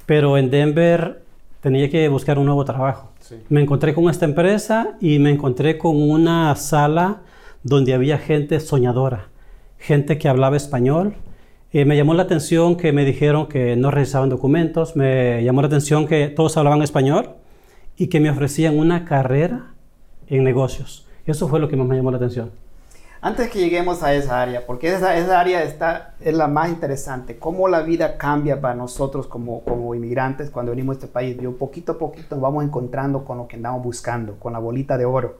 Pero 0.06 0.38
en 0.38 0.50
Denver 0.50 1.22
tenía 1.60 1.90
que 1.90 2.08
buscar 2.08 2.38
un 2.38 2.46
nuevo 2.46 2.64
trabajo. 2.64 3.10
Me 3.50 3.60
encontré 3.60 3.92
con 3.92 4.08
esta 4.08 4.24
empresa 4.24 4.96
y 4.98 5.18
me 5.18 5.28
encontré 5.28 5.76
con 5.76 5.94
una 6.00 6.56
sala 6.56 7.20
donde 7.62 7.92
había 7.92 8.16
gente 8.16 8.60
soñadora, 8.60 9.28
gente 9.78 10.16
que 10.16 10.26
hablaba 10.26 10.56
español. 10.56 11.16
Eh, 11.70 11.84
me 11.84 11.98
llamó 11.98 12.14
la 12.14 12.22
atención 12.22 12.76
que 12.76 12.92
me 12.92 13.04
dijeron 13.04 13.46
que 13.46 13.76
no 13.76 13.90
revisaban 13.90 14.30
documentos, 14.30 14.96
me 14.96 15.44
llamó 15.44 15.60
la 15.60 15.68
atención 15.68 16.06
que 16.06 16.28
todos 16.28 16.56
hablaban 16.56 16.82
español 16.82 17.30
y 17.96 18.08
que 18.08 18.20
me 18.20 18.30
ofrecían 18.30 18.78
una 18.78 19.04
carrera 19.04 19.71
en 20.36 20.44
negocios. 20.44 21.06
Eso 21.26 21.46
fue 21.46 21.60
lo 21.60 21.68
que 21.68 21.76
más 21.76 21.86
me 21.86 21.96
llamó 21.96 22.10
la 22.10 22.16
atención. 22.16 22.50
Antes 23.20 23.50
que 23.50 23.60
lleguemos 23.60 24.02
a 24.02 24.14
esa 24.14 24.40
área, 24.40 24.66
porque 24.66 24.92
esa, 24.92 25.16
esa 25.16 25.38
área 25.38 25.62
está, 25.62 26.14
es 26.20 26.34
la 26.34 26.48
más 26.48 26.70
interesante, 26.70 27.38
cómo 27.38 27.68
la 27.68 27.82
vida 27.82 28.16
cambia 28.16 28.60
para 28.60 28.74
nosotros 28.74 29.28
como, 29.28 29.62
como 29.62 29.94
inmigrantes 29.94 30.50
cuando 30.50 30.72
venimos 30.72 30.96
a 30.96 30.98
este 30.98 31.08
país. 31.08 31.36
Yo 31.40 31.56
poquito 31.56 31.92
a 31.92 31.98
poquito 31.98 32.34
nos 32.34 32.42
vamos 32.42 32.64
encontrando 32.64 33.24
con 33.24 33.38
lo 33.38 33.46
que 33.46 33.56
andamos 33.56 33.84
buscando, 33.84 34.40
con 34.40 34.54
la 34.54 34.58
bolita 34.58 34.98
de 34.98 35.04
oro. 35.04 35.38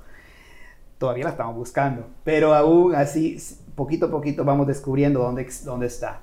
Todavía 0.99 1.25
la 1.25 1.31
estamos 1.31 1.57
buscando, 1.57 2.05
pero 2.23 2.55
aún 2.55 2.95
así, 2.95 3.37
poquito 3.75 4.07
a 4.07 4.11
poquito 4.11 4.45
vamos 4.45 4.69
descubriendo 4.69 5.21
dónde, 5.21 5.49
dónde 5.65 5.87
está. 5.87 6.21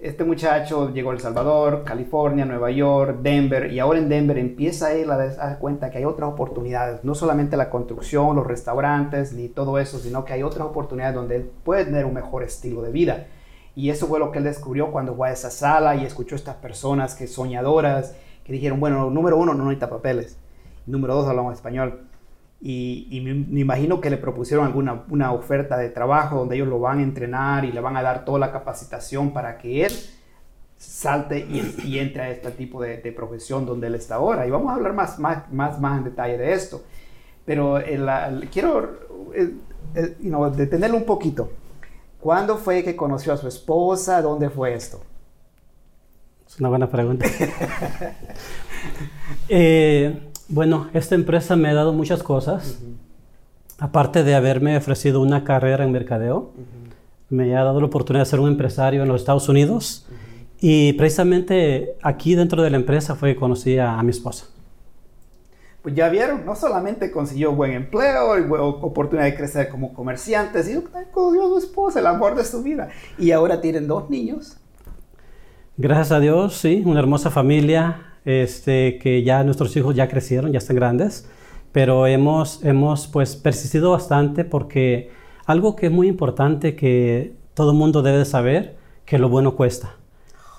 Este 0.00 0.22
muchacho 0.22 0.92
llegó 0.92 1.10
a 1.10 1.14
El 1.14 1.18
Salvador, 1.18 1.82
California, 1.82 2.44
Nueva 2.44 2.70
York, 2.70 3.18
Denver, 3.20 3.72
y 3.72 3.80
ahora 3.80 3.98
en 3.98 4.08
Denver 4.08 4.38
empieza 4.38 4.92
él 4.92 5.10
a 5.10 5.16
dar 5.16 5.58
cuenta 5.58 5.90
que 5.90 5.98
hay 5.98 6.04
otras 6.04 6.30
oportunidades, 6.30 7.02
no 7.02 7.16
solamente 7.16 7.56
la 7.56 7.68
construcción, 7.68 8.36
los 8.36 8.46
restaurantes, 8.46 9.32
ni 9.32 9.48
todo 9.48 9.76
eso, 9.80 9.98
sino 9.98 10.24
que 10.24 10.34
hay 10.34 10.44
otras 10.44 10.68
oportunidades 10.68 11.16
donde 11.16 11.34
él 11.34 11.50
puede 11.64 11.84
tener 11.84 12.04
un 12.04 12.14
mejor 12.14 12.44
estilo 12.44 12.80
de 12.82 12.92
vida. 12.92 13.26
Y 13.74 13.90
eso 13.90 14.06
fue 14.06 14.20
lo 14.20 14.30
que 14.30 14.38
él 14.38 14.44
descubrió 14.44 14.92
cuando 14.92 15.16
fue 15.16 15.30
a 15.30 15.32
esa 15.32 15.50
sala 15.50 15.96
y 15.96 16.04
escuchó 16.04 16.36
a 16.36 16.38
estas 16.38 16.56
personas 16.56 17.16
que 17.16 17.26
soñadoras, 17.26 18.14
que 18.44 18.52
dijeron, 18.52 18.78
bueno, 18.78 19.10
número 19.10 19.36
uno, 19.36 19.52
no 19.52 19.64
necesita 19.64 19.90
papeles. 19.90 20.38
Número 20.86 21.16
dos, 21.16 21.26
hablamos 21.26 21.54
español. 21.54 22.07
Y, 22.60 23.20
me, 23.24 23.60
imagino 23.60 24.00
que 24.00 24.10
le 24.10 24.16
propusieron 24.16 24.66
alguna 24.66 25.04
una 25.10 25.32
oferta 25.32 25.76
de 25.76 25.90
trabajo 25.90 26.38
donde 26.38 26.56
ellos 26.56 26.66
lo 26.66 26.80
van 26.80 26.98
a 26.98 27.02
entrenar 27.02 27.64
y 27.64 27.70
le 27.70 27.80
van 27.80 27.96
a 27.96 28.02
dar 28.02 28.24
toda 28.24 28.40
la 28.40 28.50
capacitación 28.50 29.32
para 29.32 29.58
que 29.58 29.86
él 29.86 29.92
salte 30.76 31.38
y, 31.84 31.98
entre 31.98 32.22
a 32.22 32.30
este 32.30 32.50
tipo 32.52 32.82
de, 32.82 32.98
profesión 33.12 33.64
donde 33.64 33.86
él 33.86 33.94
está 33.94 34.16
ahora. 34.16 34.46
Y 34.46 34.50
vamos 34.50 34.72
a 34.72 34.74
hablar 34.74 34.92
más, 34.92 35.18
más, 35.18 35.52
más, 35.52 35.80
más 35.80 35.98
en 35.98 36.04
detalle 36.04 36.36
de 36.36 36.52
esto. 36.52 36.82
Pero 37.44 37.78
quiero 38.52 39.32
eh, 39.34 39.54
eh, 39.94 40.16
detenerlo 40.56 40.96
un 40.96 41.04
poquito. 41.04 41.50
¿Cuándo 42.20 42.56
fue 42.58 42.82
que 42.82 42.96
conoció 42.96 43.32
a 43.32 43.36
su 43.36 43.46
esposa? 43.46 44.20
¿Dónde 44.20 44.50
fue 44.50 44.74
esto? 44.74 45.00
Es 46.46 46.58
una 46.58 46.68
buena 46.68 46.90
pregunta. 46.90 47.26
eh, 49.48 50.30
bueno, 50.48 50.88
esta 50.94 51.14
empresa 51.14 51.56
me 51.56 51.68
ha 51.68 51.74
dado 51.74 51.92
muchas 51.92 52.22
cosas. 52.22 52.78
Aparte 53.78 54.24
de 54.24 54.34
haberme 54.34 54.76
ofrecido 54.76 55.20
una 55.20 55.44
carrera 55.44 55.84
en 55.84 55.92
mercadeo, 55.92 56.50
me 57.30 57.56
ha 57.56 57.62
dado 57.62 57.80
la 57.80 57.86
oportunidad 57.86 58.24
de 58.24 58.30
ser 58.30 58.40
un 58.40 58.48
empresario 58.48 59.02
en 59.02 59.08
los 59.08 59.20
Estados 59.20 59.48
Unidos. 59.48 60.06
Y 60.60 60.94
precisamente 60.94 61.96
aquí 62.02 62.34
dentro 62.34 62.62
de 62.62 62.70
la 62.70 62.76
empresa 62.76 63.14
fue 63.14 63.34
que 63.34 63.40
conocí 63.40 63.78
a, 63.78 64.02
mi 64.02 64.10
esposa. 64.10 64.46
Pues 65.82 65.94
ya 65.94 66.08
vieron, 66.08 66.44
no 66.44 66.56
solamente 66.56 67.12
consiguió 67.12 67.52
buen 67.52 67.72
empleo 67.72 68.36
y 68.38 68.42
oportunidad 68.50 69.26
de 69.26 69.36
crecer 69.36 69.68
como 69.68 69.94
comerciante, 69.94 70.62
sino 70.64 70.82
que 70.82 70.90
conoció 71.12 71.44
a 71.44 71.48
su 71.48 71.58
esposa, 71.58 72.00
el 72.00 72.06
amor 72.06 72.34
de 72.34 72.44
su 72.44 72.62
vida. 72.62 72.88
Y 73.18 73.30
ahora 73.30 73.60
tienen 73.60 73.86
dos 73.86 74.10
niños. 74.10 74.56
Gracias 75.76 76.10
a 76.10 76.18
Dios, 76.18 76.56
sí, 76.56 76.82
una 76.84 76.98
hermosa 76.98 77.30
familia, 77.30 78.07
este, 78.24 78.98
que 78.98 79.22
ya 79.22 79.44
nuestros 79.44 79.76
hijos 79.76 79.94
ya 79.94 80.08
crecieron, 80.08 80.52
ya 80.52 80.58
están 80.58 80.76
grandes. 80.76 81.28
pero 81.72 82.06
hemos, 82.06 82.64
hemos 82.64 83.06
pues 83.08 83.36
persistido 83.36 83.92
bastante 83.92 84.44
porque 84.44 85.10
algo 85.46 85.76
que 85.76 85.86
es 85.86 85.92
muy 85.92 86.08
importante 86.08 86.76
que 86.76 87.34
todo 87.54 87.74
mundo 87.74 88.02
debe 88.02 88.24
saber, 88.24 88.76
que 89.04 89.18
lo 89.18 89.28
bueno 89.28 89.54
cuesta 89.54 89.96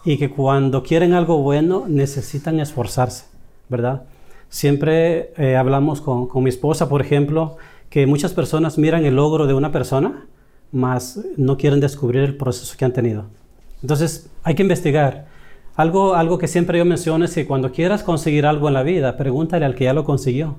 y 0.06 0.18
que 0.18 0.30
cuando 0.30 0.84
quieren 0.84 1.14
algo 1.14 1.42
bueno 1.42 1.86
necesitan 1.88 2.60
esforzarse, 2.60 3.26
¿verdad? 3.70 4.04
Siempre 4.50 5.34
eh, 5.38 5.56
hablamos 5.56 6.02
con, 6.02 6.28
con, 6.28 6.44
mi 6.44 6.50
esposa, 6.50 6.90
por 6.90 7.02
ejemplo, 7.02 7.58
que 7.90 8.08
muchas 8.08 8.34
personas 8.34 8.78
miran 8.78 9.06
el 9.06 9.16
logro 9.16 9.46
de 9.46 9.54
una 9.54 9.72
persona, 9.72 10.26
mas 10.72 11.20
no 11.38 11.58
quieren 11.58 11.80
descubrir 11.80 12.24
el 12.24 12.38
proceso 12.38 12.76
que 12.78 12.86
han 12.86 12.94
tenido. 12.94 13.26
Entonces 13.82 14.30
hay 14.44 14.56
que 14.56 14.64
investigar. 14.64 15.28
Algo, 15.80 16.16
algo 16.16 16.38
que 16.38 16.50
siempre 16.50 16.78
yo 16.78 16.84
menciono 16.84 17.24
es 17.24 17.34
que 17.34 17.48
cuando 17.48 17.72
quieras 17.72 18.04
conseguir 18.04 18.46
algo 18.46 18.68
en 18.68 18.74
la 18.74 18.84
vida, 18.84 19.16
pregúntale 19.16 19.64
al 19.64 19.76
que 19.76 19.86
ya 19.86 19.94
lo 19.94 20.04
consiguió. 20.04 20.58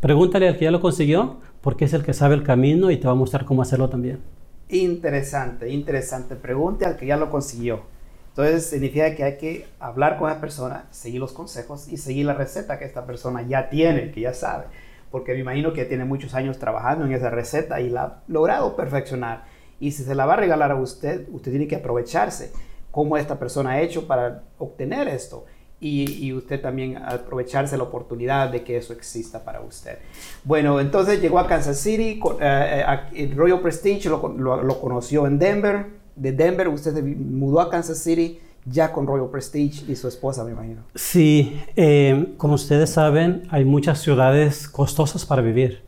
Pregúntale 0.00 0.48
al 0.48 0.58
que 0.58 0.66
ya 0.66 0.70
lo 0.70 0.82
consiguió 0.82 1.40
porque 1.62 1.86
es 1.86 1.94
el 1.94 2.04
que 2.04 2.12
sabe 2.12 2.34
el 2.34 2.42
camino 2.42 2.90
y 2.90 2.98
te 2.98 3.06
va 3.06 3.14
a 3.14 3.16
mostrar 3.16 3.46
cómo 3.46 3.62
hacerlo 3.62 3.88
también. 3.88 4.20
Interesante, 4.68 5.70
interesante. 5.70 6.36
Pregunte 6.36 6.84
al 6.84 6.98
que 6.98 7.06
ya 7.06 7.16
lo 7.16 7.30
consiguió. 7.30 7.80
Entonces 8.28 8.66
significa 8.66 9.14
que 9.14 9.24
hay 9.24 9.38
que 9.38 9.66
hablar 9.78 10.18
con 10.18 10.30
esa 10.30 10.42
persona, 10.42 10.84
seguir 10.90 11.20
los 11.20 11.32
consejos 11.32 11.88
y 11.88 11.96
seguir 11.96 12.26
la 12.26 12.34
receta 12.34 12.78
que 12.78 12.84
esta 12.84 13.06
persona 13.06 13.40
ya 13.40 13.70
tiene, 13.70 14.10
que 14.10 14.20
ya 14.20 14.34
sabe. 14.34 14.66
Porque 15.10 15.32
me 15.32 15.38
imagino 15.38 15.72
que 15.72 15.86
tiene 15.86 16.04
muchos 16.04 16.34
años 16.34 16.58
trabajando 16.58 17.06
en 17.06 17.12
esa 17.12 17.30
receta 17.30 17.80
y 17.80 17.88
la 17.88 18.02
ha 18.02 18.22
logrado 18.28 18.76
perfeccionar. 18.76 19.42
Y 19.80 19.92
si 19.92 20.04
se 20.04 20.14
la 20.14 20.26
va 20.26 20.34
a 20.34 20.36
regalar 20.36 20.70
a 20.70 20.76
usted, 20.76 21.26
usted 21.32 21.50
tiene 21.50 21.66
que 21.66 21.76
aprovecharse 21.76 22.52
cómo 22.90 23.16
esta 23.16 23.38
persona 23.38 23.70
ha 23.70 23.80
hecho 23.80 24.06
para 24.06 24.42
obtener 24.58 25.08
esto. 25.08 25.44
Y, 25.82 26.30
usted 26.34 26.60
también 26.60 26.98
aprovecharse 26.98 27.74
la 27.78 27.84
oportunidad 27.84 28.50
de 28.50 28.62
que 28.62 28.76
eso 28.76 28.92
exista 28.92 29.42
para 29.42 29.62
usted. 29.62 29.96
Bueno, 30.44 30.78
entonces 30.78 31.22
llegó 31.22 31.38
a 31.38 31.46
Kansas 31.46 31.78
City, 31.78 32.20
eh, 32.38 32.84
eh, 33.14 33.32
Royal 33.34 33.60
Prestige 33.60 34.10
lo, 34.10 34.28
lo 34.28 34.80
conoció 34.80 35.26
en 35.26 35.38
Denver, 35.38 35.86
de 36.16 36.32
Denver 36.32 36.68
usted 36.68 36.94
se 36.94 37.02
mudó 37.02 37.60
a 37.60 37.70
Kansas 37.70 37.98
City 37.98 38.38
ya 38.66 38.92
con 38.92 39.06
Royal 39.06 39.30
Prestige 39.30 39.90
y 39.90 39.96
su 39.96 40.08
esposa, 40.08 40.44
me 40.44 40.52
imagino. 40.52 40.82
Sí, 40.94 41.60
eh, 41.76 42.34
como 42.36 42.54
ustedes 42.54 42.90
saben, 42.90 43.44
hay 43.50 43.64
muchas 43.64 44.00
ciudades 44.00 44.68
costosas 44.68 45.24
para 45.24 45.42
vivir. 45.42 45.82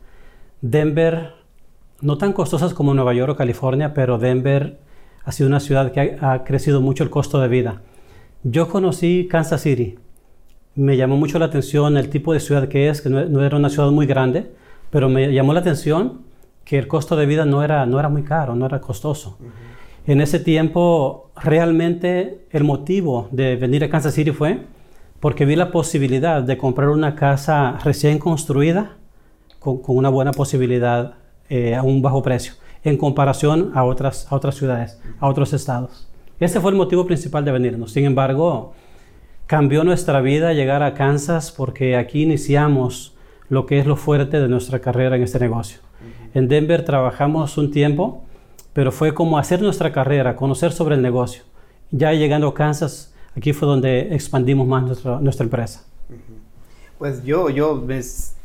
Denver, 0.61 1.33
no 2.01 2.17
tan 2.17 2.33
costosas 2.33 2.73
como 2.73 2.93
Nueva 2.93 3.13
York 3.13 3.33
o 3.33 3.35
California, 3.35 3.93
pero 3.93 4.17
Denver 4.17 4.79
ha 5.25 5.31
sido 5.31 5.47
una 5.47 5.59
ciudad 5.59 5.91
que 5.91 6.17
ha, 6.19 6.43
crecido 6.43 6.81
mucho 6.81 7.03
el 7.03 7.09
costo 7.09 7.39
de 7.39 7.47
vida. 7.47 7.81
Yo 8.43 8.67
conocí 8.67 9.27
Kansas 9.29 9.61
City. 9.61 9.95
Me 10.75 10.97
llamó 10.97 11.17
mucho 11.17 11.39
la 11.39 11.45
atención 11.45 11.97
el 11.97 12.09
tipo 12.09 12.33
de 12.33 12.39
ciudad 12.39 12.67
que 12.67 12.89
es, 12.89 13.01
que 13.01 13.09
no, 13.09 13.43
era 13.43 13.57
una 13.57 13.69
ciudad 13.69 13.89
muy 13.91 14.05
grande, 14.05 14.51
pero 14.89 15.07
me 15.07 15.31
llamó 15.31 15.53
la 15.53 15.61
atención 15.61 16.21
que 16.65 16.77
el 16.77 16.87
costo 16.87 17.15
de 17.15 17.25
vida 17.25 17.45
no 17.45 17.63
era, 17.63 17.85
no 17.85 17.99
era 17.99 18.09
muy 18.09 18.23
caro, 18.23 18.55
no 18.55 18.65
era 18.65 18.81
costoso. 18.81 19.37
En 20.05 20.19
ese 20.19 20.39
tiempo, 20.39 21.31
realmente 21.41 22.45
el 22.51 22.63
motivo 22.63 23.29
de 23.31 23.55
venir 23.55 23.83
a 23.83 23.89
Kansas 23.89 24.13
City 24.13 24.31
fue 24.31 24.61
porque 25.19 25.45
vi 25.45 25.55
la 25.55 25.71
posibilidad 25.71 26.41
de 26.43 26.57
comprar 26.57 26.89
una 26.89 27.15
casa 27.15 27.77
recién 27.83 28.19
construida 28.19 28.97
con, 29.59 29.79
una 29.87 30.09
buena 30.09 30.31
posibilidad 30.31 31.13
eh, 31.49 31.75
a 31.75 31.83
un 31.83 32.01
bajo 32.01 32.21
precio 32.21 32.55
en 32.83 32.97
comparación 32.97 33.71
a 33.75 33.83
otras, 33.83 34.27
a 34.29 34.35
otras 34.35 34.55
ciudades, 34.55 34.99
a 35.19 35.27
otros 35.27 35.53
estados. 35.53 36.07
Ese 36.39 36.59
fue 36.59 36.71
el 36.71 36.77
motivo 36.77 37.05
principal 37.05 37.45
de 37.45 37.51
venirnos. 37.51 37.91
Sin 37.91 38.05
embargo, 38.05 38.73
cambió 39.47 39.83
nuestra 39.83 40.21
vida 40.21 40.53
llegar 40.53 40.83
a 40.83 40.93
Kansas 40.93 41.51
porque 41.51 41.95
aquí 41.95 42.23
iniciamos 42.23 43.15
lo 43.49 43.65
que 43.65 43.79
es 43.79 43.85
lo 43.85 43.95
fuerte 43.95 44.39
de 44.39 44.47
nuestra 44.47 44.79
carrera 44.79 45.15
en 45.15 45.23
este 45.23 45.39
negocio. 45.39 45.79
En 46.33 46.47
Denver 46.47 46.83
trabajamos 46.83 47.57
un 47.57 47.71
tiempo 47.71 48.23
pero 48.73 48.91
fue 48.91 49.13
como 49.13 49.37
hacer 49.37 49.61
nuestra 49.61 49.93
carrera, 49.93 50.35
conocer 50.35 50.71
sobre 50.71 50.95
el 50.95 51.01
negocio. 51.01 51.43
Ya 51.91 52.11
llegando 52.11 52.47
a 52.47 52.53
Kansas, 52.53 53.13
aquí 53.37 53.53
fue 53.53 53.67
donde 53.67 54.13
expandimos 54.15 54.67
más 54.67 54.83
nuestra, 54.83 55.19
nuestra 55.19 55.43
empresa. 55.43 55.85
Pues 56.97 57.23
yo, 57.23 57.49
yo 57.49 57.75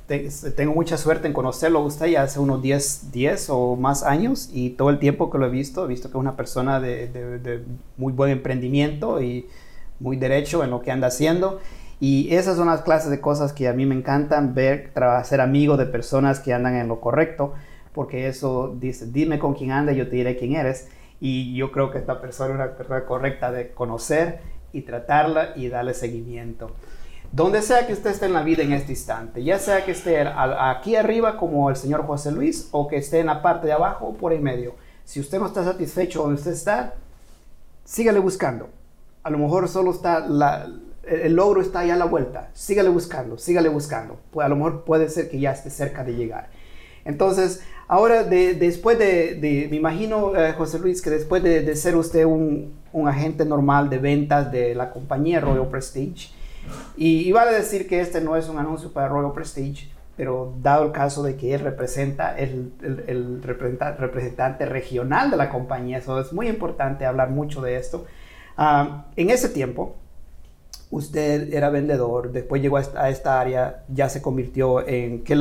tengo 0.09 0.75
mucha 0.75 0.97
suerte 0.97 1.29
en 1.29 1.35
conocerlo 1.35 1.81
a 1.81 1.83
usted 1.83 2.07
ya 2.07 2.23
hace 2.23 2.41
unos 2.41 2.63
10, 2.63 3.13
10 3.13 3.51
o 3.51 3.77
más 3.77 4.03
años 4.03 4.49
y 4.53 4.71
todo 4.71 4.91
el 4.91 4.99
tiempo 4.99 5.31
que 5.31 5.39
lo 5.39 5.47
he 5.47 5.51
visto, 5.51 5.85
he 5.85 5.89
visto 5.89 6.09
que 6.09 6.17
es 6.17 6.21
una 6.21 6.35
persona 6.35 6.81
de, 6.81 7.09
de, 7.09 7.63
muy 7.97 8.13
buen 8.13 8.31
emprendimiento 8.31 9.23
y 9.23 9.47
muy 10.01 10.17
derecho 10.17 10.65
en 10.65 10.71
lo 10.71 10.81
que 10.81 10.91
anda 10.91 11.09
haciendo. 11.09 11.61
Y 12.01 12.35
esas 12.35 12.57
son 12.57 12.69
las 12.69 12.83
clases 12.83 13.11
de 13.11 13.21
cosas 13.21 13.53
que 13.53 13.69
a 13.69 13.73
mí 13.73 13.85
me 13.85 13.95
encantan, 13.95 14.55
ver, 14.55 14.93
ser 15.25 15.41
amigo 15.41 15.77
de 15.77 15.87
personas 15.87 16.41
que 16.41 16.55
andan 16.55 16.77
en 16.77 16.89
lo 16.89 17.01
correcto 17.01 17.55
porque 17.99 18.29
eso 18.29 18.77
dice, 18.79 19.07
dime 19.11 19.41
con 19.41 19.55
quién 19.55 19.73
anda, 19.73 19.91
yo 19.91 20.09
te 20.09 20.15
diré 20.15 20.37
quién 20.37 20.55
eres. 20.55 20.89
Y 21.21 21.57
yo 21.57 21.73
creo 21.73 21.91
que 21.91 21.99
esta 21.99 22.21
persona 22.21 22.51
es 22.51 22.55
una 22.55 22.77
persona 22.77 23.05
correcta 23.07 23.51
de 23.51 23.73
conocer 23.73 24.39
y 24.73 24.83
tratarla 24.83 25.53
y 25.57 25.69
darle 25.69 25.95
seguimiento. 25.95 26.71
Donde 27.33 27.63
sea 27.63 27.87
que 27.87 27.93
usted 27.93 28.11
esté 28.11 28.27
en 28.27 28.33
la 28.33 28.43
vida 28.43 28.63
en 28.63 28.73
este 28.73 28.93
instante, 28.93 29.45
ya 29.45 29.59
sea 29.59 29.85
que 29.85 29.93
esté 29.93 30.21
aquí 30.21 30.97
arriba 30.97 31.37
como 31.37 31.69
el 31.69 31.77
señor 31.77 32.07
José 32.07 32.33
Luis 32.33 32.69
o 32.73 32.89
que 32.89 32.97
esté 32.97 33.21
en 33.21 33.27
la 33.27 33.43
parte 33.43 33.67
de 33.67 33.75
abajo 33.75 34.07
o 34.07 34.15
por 34.15 34.33
en 34.33 34.43
medio, 34.43 34.75
si 35.05 35.21
usted 35.21 35.39
no 35.39 35.47
está 35.47 35.63
satisfecho 35.63 36.23
donde 36.23 36.37
usted 36.37 36.53
está, 36.53 36.95
sígale 37.85 38.19
buscando. 38.19 38.69
A 39.23 39.31
lo 39.31 39.39
mejor 39.39 39.69
solo 39.69 39.91
está 39.91 40.27
el 41.07 41.35
logro 41.35 41.63
está 41.63 41.81
allá 41.81 41.95
a 41.95 41.99
la 41.99 42.05
vuelta. 42.05 42.51
Sígale 42.53 42.91
buscando, 42.91 43.39
sígale 43.39 43.69
buscando. 43.71 44.19
Pues 44.31 44.45
a 44.45 44.49
lo 44.49 44.57
mejor 44.57 44.85
puede 44.85 45.09
ser 45.09 45.31
que 45.31 45.41
ya 45.41 45.53
esté 45.53 45.71
cerca 45.71 46.05
de 46.05 46.15
llegar. 46.15 46.51
Entonces, 47.05 47.63
Ahora, 47.91 48.23
después 48.23 48.99
de, 48.99 49.67
me 49.71 49.77
imagino, 49.77 50.37
eh, 50.37 50.53
José 50.53 50.79
Luis, 50.79 51.01
que 51.01 51.09
después 51.09 51.43
de, 51.43 51.75
ser 51.75 51.97
usted 51.97 52.27
un, 52.27 52.77
agente 53.07 53.47
normal 53.47 53.89
de 53.89 53.97
ventas 53.99 54.53
de 54.53 54.75
la 54.75 54.91
compañía 54.91 55.41
Royal 55.41 55.69
Prestige, 55.69 56.29
y 56.97 57.29
iba 57.29 57.43
a 57.43 57.47
decir 57.47 57.89
que 57.89 58.01
este 58.01 58.21
no 58.21 58.37
es 58.37 58.49
un 58.49 58.59
anuncio 58.59 58.93
para 58.93 59.09
Royal 59.09 59.33
Prestige, 59.33 59.91
pero 60.17 60.53
dado 60.61 60.85
el 60.85 60.93
caso 60.93 61.23
de 61.23 61.37
que 61.37 61.55
él 61.55 61.61
representa 61.61 62.37
el, 62.37 62.73
el, 63.07 63.41
representante, 63.41 64.67
regional 64.67 65.31
de 65.31 65.37
la 65.37 65.49
compañía, 65.49 65.99
eso 65.99 66.21
es 66.21 66.33
muy 66.33 66.49
importante 66.49 67.07
hablar 67.07 67.31
mucho 67.31 67.63
de 67.63 67.77
esto. 67.77 68.05
Ah, 68.57 69.07
en 69.15 69.31
ese 69.31 69.49
tiempo, 69.49 69.95
usted 70.91 71.53
era 71.53 71.71
vendedor, 71.71 72.33
después 72.33 72.61
llegó 72.61 72.79
a 72.79 73.09
esta, 73.09 73.41
área, 73.41 73.85
ya 73.89 74.09
se 74.09 74.21
convirtió 74.21 74.87
en, 74.87 75.23
¿qué, 75.23 75.35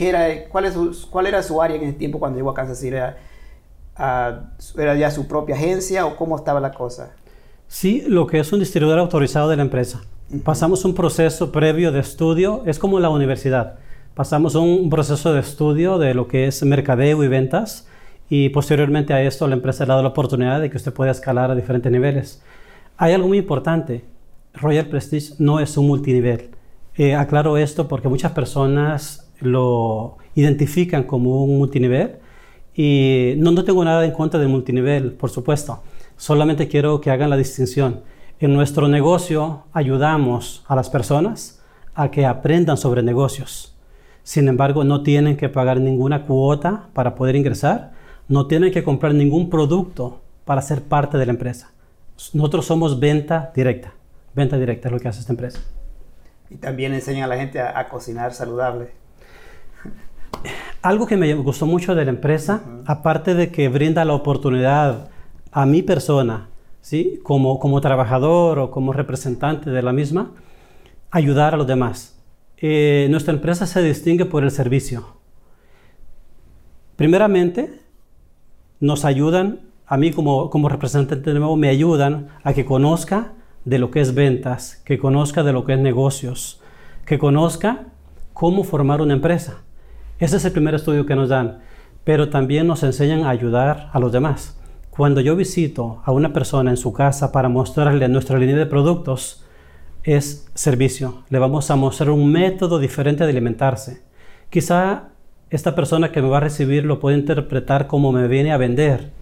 era, 0.00 0.48
cuál, 0.48 0.64
es 0.64 0.74
cuál, 1.10 1.26
era 1.26 1.42
su 1.42 1.62
área 1.62 1.76
en 1.76 1.84
ese 1.84 1.92
tiempo 1.92 2.18
cuando 2.18 2.38
llegó 2.38 2.50
a 2.50 2.54
Kansas 2.54 2.78
City? 2.78 2.96
¿Era, 2.96 3.18
¿Era 4.76 4.96
ya 4.96 5.10
su 5.10 5.28
propia 5.28 5.54
agencia 5.54 6.06
o 6.06 6.16
cómo 6.16 6.36
estaba 6.36 6.58
la 6.60 6.72
cosa? 6.72 7.12
Sí, 7.68 8.02
lo 8.08 8.26
que 8.26 8.40
es 8.40 8.52
un 8.52 8.60
distribuidor 8.60 8.98
autorizado 8.98 9.48
de 9.48 9.56
la 9.56 9.62
empresa. 9.62 10.00
Pasamos 10.44 10.84
un 10.84 10.92
proceso 10.92 11.50
previo 11.52 11.90
de 11.90 12.00
estudio, 12.00 12.62
es 12.66 12.78
como 12.78 13.00
la 13.00 13.08
universidad. 13.08 13.78
Pasamos 14.12 14.54
un 14.56 14.90
proceso 14.90 15.32
de 15.32 15.40
estudio 15.40 15.96
de 15.96 16.12
lo 16.12 16.28
que 16.28 16.46
es 16.46 16.62
mercadeo 16.62 17.24
y 17.24 17.28
ventas 17.28 17.88
y 18.28 18.50
posteriormente 18.50 19.14
a 19.14 19.22
esto 19.22 19.48
la 19.48 19.54
empresa 19.54 19.86
le 19.86 19.92
ha 19.92 19.94
dado 19.94 20.02
la 20.02 20.10
oportunidad 20.10 20.60
de 20.60 20.68
que 20.68 20.76
usted 20.76 20.92
pueda 20.92 21.12
escalar 21.12 21.50
a 21.50 21.54
diferentes 21.54 21.90
niveles. 21.90 22.42
Hay 22.98 23.14
algo 23.14 23.26
muy 23.26 23.38
importante, 23.38 24.04
Royal 24.52 24.84
Prestige 24.88 25.32
no 25.38 25.60
es 25.60 25.78
un 25.78 25.86
multinivel. 25.86 26.50
Eh, 26.98 27.14
aclaro 27.14 27.56
esto 27.56 27.88
porque 27.88 28.10
muchas 28.10 28.32
personas 28.32 29.32
lo 29.40 30.18
identifican 30.34 31.04
como 31.04 31.42
un 31.42 31.56
multinivel 31.56 32.16
y 32.74 33.32
no, 33.38 33.50
no 33.52 33.64
tengo 33.64 33.82
nada 33.82 34.04
en 34.04 34.10
contra 34.10 34.38
del 34.38 34.50
multinivel, 34.50 35.12
por 35.12 35.30
supuesto. 35.30 35.82
Solamente 36.18 36.68
quiero 36.68 37.00
que 37.00 37.10
hagan 37.10 37.30
la 37.30 37.38
distinción. 37.38 38.02
En 38.40 38.54
nuestro 38.54 38.86
negocio 38.86 39.64
ayudamos 39.72 40.64
a 40.68 40.76
las 40.76 40.88
personas 40.88 41.60
a 41.96 42.12
que 42.12 42.24
aprendan 42.24 42.76
sobre 42.76 43.02
negocios. 43.02 43.74
Sin 44.22 44.46
embargo, 44.46 44.84
no 44.84 45.02
tienen 45.02 45.36
que 45.36 45.48
pagar 45.48 45.80
ninguna 45.80 46.24
cuota 46.24 46.84
para 46.92 47.16
poder 47.16 47.34
ingresar, 47.34 47.94
no 48.28 48.46
tienen 48.46 48.72
que 48.72 48.84
comprar 48.84 49.12
ningún 49.12 49.50
producto 49.50 50.20
para 50.44 50.62
ser 50.62 50.82
parte 50.82 51.18
de 51.18 51.26
la 51.26 51.32
empresa. 51.32 51.72
Nosotros 52.32 52.64
somos 52.64 53.00
venta 53.00 53.50
directa. 53.56 53.92
Venta 54.34 54.56
directa 54.56 54.86
es 54.86 54.92
lo 54.92 55.00
que 55.00 55.08
hace 55.08 55.18
esta 55.18 55.32
empresa. 55.32 55.58
Y 56.48 56.56
también 56.58 56.94
enseñan 56.94 57.24
a 57.24 57.26
la 57.26 57.38
gente 57.38 57.60
a, 57.60 57.88
cocinar 57.88 58.32
saludable. 58.34 58.92
Algo 60.80 61.08
que 61.08 61.16
me 61.16 61.34
gustó 61.34 61.66
mucho 61.66 61.96
de 61.96 62.04
la 62.04 62.10
empresa, 62.10 62.62
aparte 62.86 63.34
de 63.34 63.50
que 63.50 63.68
brinda 63.68 64.04
la 64.04 64.14
oportunidad 64.14 65.08
a 65.50 65.66
mi 65.66 65.82
persona, 65.82 66.46
¿sí? 66.80 67.20
como, 67.22 67.58
como 67.58 67.80
trabajador 67.80 68.58
o 68.58 68.70
como 68.70 68.92
representante 68.92 69.70
de 69.70 69.82
la 69.82 69.92
misma, 69.92 70.32
ayudar 71.10 71.54
a 71.54 71.56
los 71.56 71.66
demás. 71.66 72.18
Eh, 72.56 73.06
nuestra 73.10 73.32
empresa 73.32 73.66
se 73.66 73.82
distingue 73.82 74.24
por 74.24 74.44
el 74.44 74.50
servicio. 74.50 75.18
Primeramente, 76.96 77.80
nos 78.80 79.04
ayudan, 79.04 79.60
a 79.86 79.96
mí 79.96 80.10
como, 80.10 80.50
como 80.50 80.68
representante 80.68 81.32
de 81.32 81.38
nuevo, 81.38 81.56
me 81.56 81.68
ayudan 81.68 82.28
a 82.42 82.52
que 82.52 82.64
conozca 82.64 83.32
de 83.64 83.78
lo 83.78 83.90
que 83.90 84.00
es 84.00 84.14
ventas, 84.14 84.82
que 84.84 84.98
conozca 84.98 85.42
de 85.42 85.52
lo 85.52 85.64
que 85.64 85.74
es 85.74 85.78
negocios, 85.78 86.60
que 87.06 87.18
conozca 87.18 87.86
cómo 88.32 88.64
formar 88.64 89.00
una 89.00 89.14
empresa. 89.14 89.62
Ese 90.18 90.36
es 90.36 90.44
el 90.44 90.52
primer 90.52 90.74
estudio 90.74 91.06
que 91.06 91.14
nos 91.14 91.28
dan, 91.28 91.60
pero 92.04 92.28
también 92.28 92.66
nos 92.66 92.82
enseñan 92.82 93.24
a 93.24 93.30
ayudar 93.30 93.90
a 93.92 94.00
los 94.00 94.10
demás. 94.10 94.58
Cuando 94.98 95.20
yo 95.20 95.36
visito 95.36 96.02
a 96.04 96.10
una 96.10 96.32
persona 96.32 96.70
en 96.70 96.76
su 96.76 96.92
casa 96.92 97.30
para 97.30 97.48
mostrarle 97.48 98.08
nuestra 98.08 98.36
línea 98.36 98.56
de 98.56 98.66
productos, 98.66 99.44
es 100.02 100.50
servicio. 100.54 101.22
Le 101.30 101.38
vamos 101.38 101.70
a 101.70 101.76
mostrar 101.76 102.10
un 102.10 102.32
método 102.32 102.80
diferente 102.80 103.22
de 103.22 103.30
alimentarse. 103.30 104.02
Quizá 104.50 105.10
esta 105.50 105.76
persona 105.76 106.10
que 106.10 106.20
me 106.20 106.28
va 106.28 106.38
a 106.38 106.40
recibir 106.40 106.84
lo 106.84 106.98
puede 106.98 107.16
interpretar 107.16 107.86
como 107.86 108.10
me 108.10 108.26
viene 108.26 108.50
a 108.50 108.56
vender. 108.56 109.12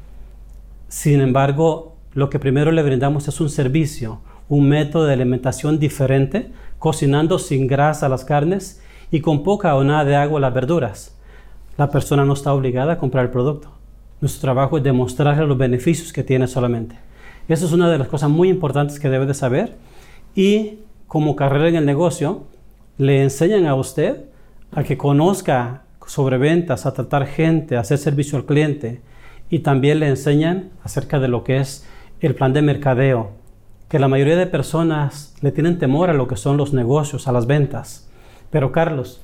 Sin 0.89 1.21
embargo, 1.21 1.99
lo 2.15 2.31
que 2.31 2.39
primero 2.39 2.73
le 2.73 2.83
brindamos 2.83 3.29
es 3.29 3.39
un 3.43 3.51
servicio, 3.51 4.23
un 4.49 4.71
método 4.71 5.05
de 5.05 5.13
alimentación 5.13 5.79
diferente, 5.79 6.53
cocinando 6.79 7.39
sin 7.39 7.67
grasa 7.67 8.09
las 8.09 8.25
carnes 8.25 8.81
y 9.11 9.21
con 9.21 9.43
poca 9.43 9.75
o 9.75 9.85
nada 9.85 10.07
de 10.07 10.17
agua 10.17 10.41
las 10.41 10.55
verduras. 10.55 11.19
La 11.77 11.91
persona 11.91 12.25
no 12.25 12.33
está 12.33 12.55
obligada 12.55 12.95
a 12.95 12.99
comprar 12.99 13.27
el 13.27 13.31
producto. 13.31 13.76
Nuestro 14.21 14.41
trabajo 14.41 14.79
es 14.79 14.85
demostrarle 14.85 15.47
los 15.47 15.59
beneficios 15.59 16.13
que 16.13 16.23
tiene 16.23 16.47
solamente. 16.47 16.97
Eso 17.49 17.67
es 17.67 17.73
una 17.73 17.91
de 17.91 17.99
las 17.99 18.09
cosas 18.09 18.31
muy 18.31 18.49
importantes 18.49 18.99
que 18.99 19.11
debe 19.11 19.27
de 19.27 19.35
saber. 19.35 19.77
Y 20.35 20.79
como 21.07 21.37
carrera 21.37 21.69
en 21.69 21.77
el 21.77 21.87
negocio, 21.87 22.45
le 22.99 23.23
enseñan 23.23 23.67
a 23.67 23.75
usted 23.75 24.25
a 24.73 24.83
que 24.83 24.97
conozca 24.97 25.83
sobre 26.07 26.39
ventas, 26.39 26.87
a 26.87 26.95
tratar 26.95 27.27
gente, 27.27 27.77
a 27.77 27.81
hacer 27.81 27.99
servicio 27.99 28.39
al 28.39 28.47
cliente. 28.47 29.01
Y 29.51 29.61
también 29.61 30.01
le 30.01 30.09
enseñan 30.09 30.71
acerca 30.83 31.21
de 31.21 31.29
lo 31.29 31.45
que 31.45 31.59
es 31.59 31.87
el 32.21 32.35
plan 32.35 32.53
de 32.53 32.63
mercadeo, 32.63 33.33
que 33.89 33.99
la 33.99 34.09
mayoría 34.09 34.37
de 34.37 34.47
personas 34.47 35.35
le 35.43 35.53
tienen 35.53 35.79
temor 35.79 36.11
a 36.11 36.15
lo 36.15 36.27
que 36.27 36.37
son 36.37 36.57
los 36.57 36.73
negocios, 36.73 37.29
a 37.29 37.33
las 37.33 37.47
ventas. 37.47 38.09
Pero 38.51 38.73
Carlos, 38.73 39.21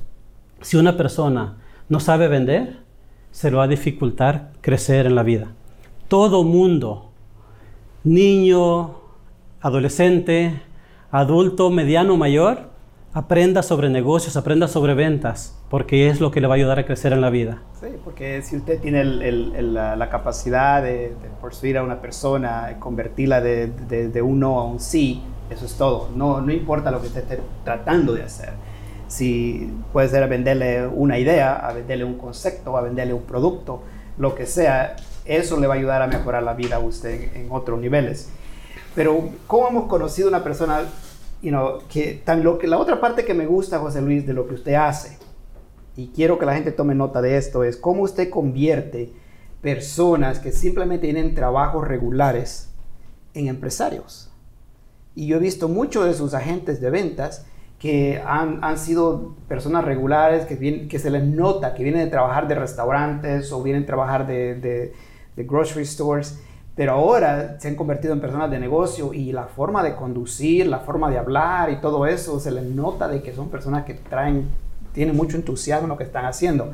si 0.61 0.77
una 0.77 0.97
persona 0.97 1.57
no 1.89 1.99
sabe 1.99 2.29
vender, 2.29 2.79
se 3.33 3.51
lo 3.51 3.59
va 3.59 3.65
a 3.65 3.69
dificultar 3.69 4.53
crecer 4.61 5.07
en 5.07 5.17
la 5.17 5.25
vida. 5.25 5.49
Todo 6.07 6.45
mundo, 6.45 7.11
niño, 8.05 8.95
adolescente, 9.61 10.63
adulto, 11.11 11.71
mediano, 11.71 12.17
mayor, 12.17 12.71
aprenda 13.15 13.63
sobre 13.63 13.91
negocios, 13.91 14.37
aprenda 14.37 14.69
sobre 14.69 14.95
ventas, 14.95 15.59
porque 15.69 16.09
es 16.09 16.21
lo 16.21 16.31
que 16.31 16.41
le 16.41 16.47
va 16.47 16.55
a 16.55 16.57
ayudar 16.57 16.79
a 16.79 16.87
crecer 16.87 17.13
en 17.13 17.21
la 17.21 17.31
vida. 17.31 17.63
Sí, 17.81 17.89
porque 18.05 18.43
si 18.43 18.57
usted 18.57 18.81
tiene 18.81 19.05
la, 19.05 20.09
capacidad 20.11 20.83
de, 20.83 21.15
de 21.63 21.79
a 21.79 21.83
una 21.83 22.01
persona, 22.01 22.77
convertirla 22.79 23.41
de, 23.41 23.69
de, 23.69 24.23
un 24.23 24.41
no 24.41 24.61
a 24.61 24.65
un 24.65 24.81
sí, 24.81 25.23
eso 25.51 25.67
es 25.67 25.75
todo. 25.77 26.09
No, 26.15 26.41
no 26.41 26.53
importa 26.53 26.91
lo 26.91 27.01
que 27.01 27.09
esté 27.09 27.41
tratando 27.65 28.15
de 28.15 28.23
hacer. 28.23 28.51
Si 29.13 29.71
puede 29.93 30.09
ser 30.09 30.27
venderle 30.27 30.87
una 30.87 31.19
idea, 31.19 31.55
a 31.55 31.75
venderle 31.75 32.03
un 32.03 32.17
concepto, 32.17 32.79
a 32.79 32.81
venderle 32.81 33.13
un 33.13 33.25
producto, 33.25 33.83
lo 34.17 34.35
que 34.35 34.47
sea, 34.47 34.97
eso 35.27 35.61
le 35.61 35.67
va 35.67 35.75
a 35.75 35.77
ayudar 35.77 36.01
a 36.01 36.07
mejorar 36.07 36.43
la 36.43 36.55
vida 36.55 36.77
a 36.77 36.79
usted 36.79 37.37
en, 37.37 37.49
otros 37.51 37.79
niveles. 37.79 38.31
Pero, 38.95 39.29
¿cómo 39.47 39.69
hemos 39.69 39.85
conocido 39.85 40.31
una 40.31 40.43
persona 40.43 40.85
que, 41.43 42.23
lo 42.43 42.57
que 42.57 42.67
la 42.67 42.79
otra 42.79 43.03
parte 43.03 43.27
que 43.27 43.35
me 43.35 43.45
gusta, 43.45 43.81
José 43.81 44.01
Luis, 44.01 44.27
de 44.27 44.33
lo 44.33 44.49
que 44.49 44.55
usted 44.55 44.73
hace, 44.73 45.19
y 45.95 46.07
quiero 46.07 46.39
que 46.39 46.47
la 46.47 46.55
gente 46.55 46.73
tome 46.73 46.95
nota 46.95 47.21
de 47.21 47.37
esto, 47.37 47.65
es 47.65 47.77
cómo 47.77 48.05
usted 48.05 48.31
convierte 48.31 49.13
personas 49.61 50.39
que 50.39 50.53
simplemente 50.53 51.09
tienen 51.09 51.35
trabajos 51.35 51.87
regulares 51.87 52.71
en 53.35 53.49
empresarios. 53.49 54.33
Y 55.15 55.27
yo 55.27 55.37
he 55.37 55.41
visto 55.41 55.69
muchos 55.69 56.07
de 56.07 56.15
sus 56.15 56.33
agentes 56.33 56.81
de 56.81 56.89
ventas 56.89 57.45
que 57.83 58.23
han, 58.25 58.63
han 58.63 58.79
sido 58.79 59.35
personas 59.49 59.85
regulares, 59.85 60.47
que, 60.47 60.87
que 60.87 60.99
se 61.01 61.11
les 61.11 61.25
nota 61.25 61.75
que 61.75 61.83
vienen 61.83 62.05
de 62.05 62.11
trabajar 62.11 62.47
de 62.47 62.55
restaurantes 62.55 63.51
o 63.51 63.61
vienen 63.61 63.83
a 63.83 63.87
trabajar 63.87 64.27
de, 64.27 64.55
de, 64.55 64.93
de 65.35 65.45
grocery 65.45 65.85
stores 65.85 66.41
pero 66.75 66.93
ahora 66.93 67.59
se 67.61 67.69
han 67.69 67.75
convertido 67.75 68.15
en 68.15 68.21
personas 68.21 68.51
de 68.51 68.59
negocio 68.59 69.13
y 69.13 69.33
la 69.33 69.45
forma 69.45 69.83
de 69.83 69.95
conducir, 69.95 70.67
la 70.67 70.79
forma 70.79 71.11
de 71.11 71.19
hablar 71.19 71.71
y 71.71 71.81
todo 71.81 72.07
eso, 72.07 72.41
se 72.41 72.51
les 72.51 72.65
nota 72.65 73.09
de 73.09 73.23
que 73.23 73.35
son 73.35 73.51
personas 73.51 73.85
que 73.85 73.95
traen, 73.95 74.49
tienen 74.95 75.15
mucho 75.15 75.37
entusiasmo 75.37 75.85
en 75.85 75.91
lo 75.91 75.99
que 75.99 76.05
están 76.05 76.25
haciendo. 76.25 76.73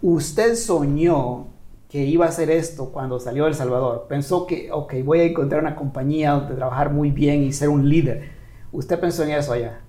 Usted 0.00 0.54
soñó 0.54 1.48
que 1.88 2.04
iba 2.04 2.24
a 2.24 2.28
hacer 2.30 2.50
esto 2.50 2.90
cuando 2.92 3.20
salió 3.20 3.44
de 3.44 3.50
El 3.50 3.54
Salvador. 3.54 4.06
Pensó 4.08 4.46
que, 4.46 4.70
ok, 4.72 4.94
voy 5.04 5.20
a 5.20 5.24
encontrar 5.24 5.60
una 5.60 5.76
compañía 5.76 6.32
donde 6.32 6.54
trabajar 6.54 6.90
muy 6.90 7.10
bien 7.10 7.42
y 7.42 7.52
ser 7.52 7.68
un 7.68 7.88
líder. 7.88 8.30
¿Usted 8.72 8.98
pensó 8.98 9.22
en 9.22 9.30
eso 9.30 9.52
allá? 9.52 9.80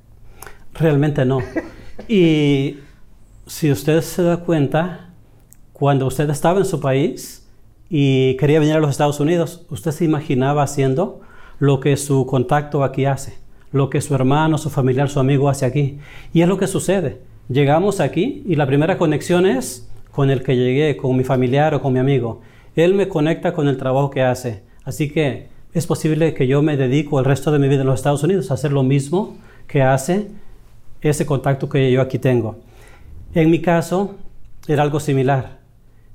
Realmente 0.79 1.25
no. 1.25 1.39
y 2.07 2.77
si 3.45 3.71
usted 3.71 4.01
se 4.01 4.23
da 4.23 4.37
cuenta, 4.37 5.09
cuando 5.73 6.05
usted 6.07 6.29
estaba 6.29 6.59
en 6.59 6.65
su 6.65 6.79
país, 6.79 7.47
y 7.89 8.35
quería 8.35 8.59
venir 8.59 8.75
a 8.75 8.79
los 8.79 8.91
Estados 8.91 9.19
Unidos, 9.19 9.65
usted 9.69 9.91
se 9.91 10.05
imaginaba 10.05 10.63
haciendo 10.63 11.21
lo 11.59 11.79
que 11.79 11.95
su 11.97 12.25
contacto 12.25 12.83
aquí 12.83 13.05
hace, 13.05 13.37
lo 13.71 13.89
que 13.89 14.01
su 14.01 14.13
hermano, 14.13 14.57
su 14.57 14.69
familiar, 14.69 15.09
su 15.09 15.19
amigo 15.19 15.49
hace 15.49 15.65
aquí. 15.65 15.99
Y 16.33 16.41
es 16.41 16.47
lo 16.47 16.57
que 16.57 16.67
sucede. 16.67 17.21
Llegamos 17.49 17.99
aquí 17.99 18.43
y 18.45 18.55
la 18.55 18.67
primera 18.67 18.97
conexión 18.97 19.45
es 19.45 19.89
con 20.11 20.29
el 20.29 20.43
que 20.43 20.57
llegué, 20.57 20.97
con 20.97 21.15
mi 21.15 21.23
familiar 21.23 21.73
o 21.75 21.81
con 21.81 21.93
mi 21.93 21.99
amigo. 21.99 22.41
Él 22.75 22.93
me 22.93 23.07
conecta 23.07 23.53
con 23.53 23.67
el 23.67 23.77
trabajo 23.77 24.09
que 24.09 24.21
hace. 24.21 24.63
Así 24.83 25.09
que 25.09 25.47
es 25.73 25.87
posible 25.87 26.33
que 26.33 26.47
yo 26.47 26.61
me 26.61 26.75
dedico 26.75 27.19
el 27.19 27.25
resto 27.25 27.51
de 27.51 27.59
mi 27.59 27.67
vida 27.67 27.81
en 27.81 27.87
los 27.87 27.99
Estados 27.99 28.23
Unidos 28.23 28.51
a 28.51 28.55
hacer 28.55 28.73
lo 28.73 28.83
mismo 28.83 29.37
que 29.67 29.81
hace 29.81 30.27
ese 31.01 31.25
contacto 31.25 31.69
que 31.69 31.91
yo 31.91 32.01
aquí 32.01 32.19
tengo. 32.19 32.57
En 33.33 33.51
mi 33.51 33.61
caso 33.61 34.15
era 34.67 34.83
algo 34.83 34.99
similar. 34.99 35.59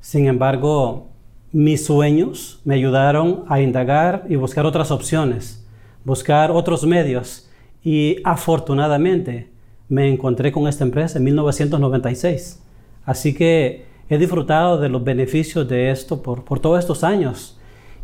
Sin 0.00 0.26
embargo, 0.26 1.08
mis 1.52 1.84
sueños 1.84 2.60
me 2.64 2.74
ayudaron 2.74 3.44
a 3.48 3.60
indagar 3.60 4.24
y 4.28 4.36
buscar 4.36 4.66
otras 4.66 4.90
opciones, 4.90 5.66
buscar 6.04 6.50
otros 6.50 6.84
medios 6.84 7.50
y 7.84 8.16
afortunadamente 8.24 9.50
me 9.88 10.08
encontré 10.08 10.50
con 10.50 10.66
esta 10.66 10.84
empresa 10.84 11.18
en 11.18 11.24
1996. 11.24 12.62
Así 13.04 13.34
que 13.34 13.84
he 14.08 14.18
disfrutado 14.18 14.78
de 14.78 14.88
los 14.88 15.04
beneficios 15.04 15.68
de 15.68 15.90
esto 15.90 16.22
por, 16.22 16.44
por 16.44 16.60
todos 16.60 16.78
estos 16.78 17.04
años. 17.04 17.58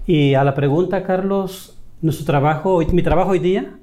Y 0.07 0.35
a 0.35 0.45
la 0.45 0.55
pregunta, 0.55 1.03
Carlos, 1.03 1.79
nuestro 2.01 2.27
trabajo, 2.27 2.81
mi 2.93 3.03
trabajo 3.03 3.31
hoy 3.31 3.39
día, 3.39 3.79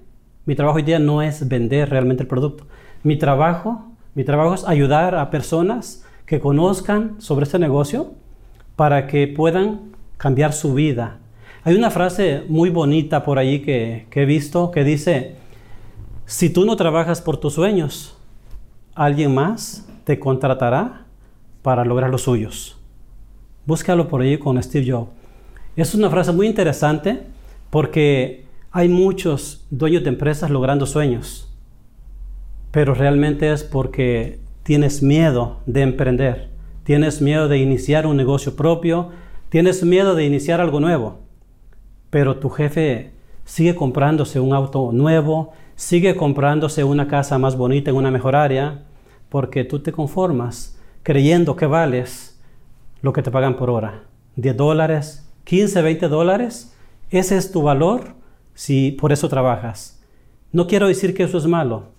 mi 0.45 0.55
trabajo 0.55 0.77
hoy 0.77 0.83
día 0.83 0.99
no 0.99 1.21
es 1.21 1.47
vender 1.47 1.89
realmente 1.89 2.23
el 2.23 2.27
producto. 2.27 2.67
Mi 3.05 3.17
trabajo, 3.17 3.83
mi 4.15 4.23
trabajo 4.23 4.55
es 4.55 4.67
ayudar 4.67 5.13
a 5.13 5.29
personas 5.29 6.03
que 6.25 6.39
conozcan 6.39 7.21
sobre 7.21 7.43
este 7.43 7.59
negocio, 7.59 8.13
para 8.75 9.05
que 9.05 9.27
puedan 9.27 9.91
cambiar 10.17 10.53
su 10.53 10.73
vida. 10.73 11.19
Hay 11.63 11.75
una 11.75 11.91
frase 11.91 12.45
muy 12.47 12.71
bonita 12.71 13.23
por 13.23 13.37
ahí 13.37 13.61
que, 13.61 14.07
he 14.11 14.25
visto 14.25 14.71
que 14.71 14.83
dice, 14.83 15.35
si 16.25 16.49
tú 16.49 16.65
no 16.65 16.75
trabajas 16.77 17.21
por 17.21 17.37
tus 17.37 17.53
sueños, 17.53 18.17
alguien 18.95 19.35
más 19.35 19.87
te 20.03 20.17
contratará 20.17 21.05
para 21.61 21.85
lograr 21.85 22.09
los 22.09 22.23
suyos. 22.23 22.75
Búscalo 23.67 24.07
por 24.07 24.21
ahí 24.21 24.39
con 24.39 24.59
Steve 24.63 24.91
Jobs. 24.91 25.11
Es 25.75 25.93
una 25.93 26.09
frase 26.09 26.31
muy 26.31 26.47
interesante 26.47 27.21
porque 27.69 28.45
hay 28.71 28.89
muchos 28.89 29.63
dueños 29.69 30.01
de 30.01 30.09
empresas 30.09 30.49
logrando 30.49 30.87
sueños, 30.87 31.54
pero 32.75 32.93
realmente 32.93 33.51
es 33.51 33.63
porque 33.63 34.37
tienes 34.63 35.01
miedo 35.01 35.61
de 35.65 35.81
emprender 35.81 36.55
tienes 36.85 37.19
miedo 37.19 37.47
de 37.47 37.57
iniciar 37.57 38.05
un 38.05 38.15
negocio 38.15 38.55
propio, 38.55 39.09
tienes 39.49 39.83
miedo 39.83 40.13
de 40.13 40.23
iniciar 40.23 40.61
algo 40.61 40.79
nuevo, 40.79 41.17
pero 42.11 42.37
tu 42.37 42.49
jefe 42.49 43.11
sigue 43.43 43.75
comprándose 43.75 44.39
un 44.39 44.53
auto 44.53 44.91
nuevo, 44.93 45.53
sigue 45.75 46.15
comprándose 46.15 46.83
una 46.83 47.07
casa 47.07 47.39
más 47.39 47.57
bonita 47.57 47.89
en 47.89 47.97
una 47.97 48.11
mejor 48.11 48.35
área, 48.35 48.83
porque 49.29 49.63
tú 49.63 49.79
te 49.79 49.91
conformas 49.91 50.79
creyendo 51.01 51.55
que 51.55 51.65
vales 51.65 52.39
lo 53.01 53.13
que 53.13 53.23
te 53.23 53.31
pagan 53.31 53.57
por 53.57 53.71
hora. 53.71 54.03
10 54.35 54.55
dólares, 54.57 55.27
15, 55.45 55.81
20 55.81 56.07
dólares, 56.07 56.77
ese 57.09 57.35
es 57.35 57.51
tu 57.51 57.63
valor 57.63 58.13
si 58.53 58.91
por 58.91 59.11
eso 59.11 59.27
trabajas. 59.27 60.03
No 60.51 60.67
quiero 60.67 60.87
decir 60.87 61.15
que 61.15 61.23
eso 61.23 61.39
es 61.39 61.47
malo, 61.47 61.94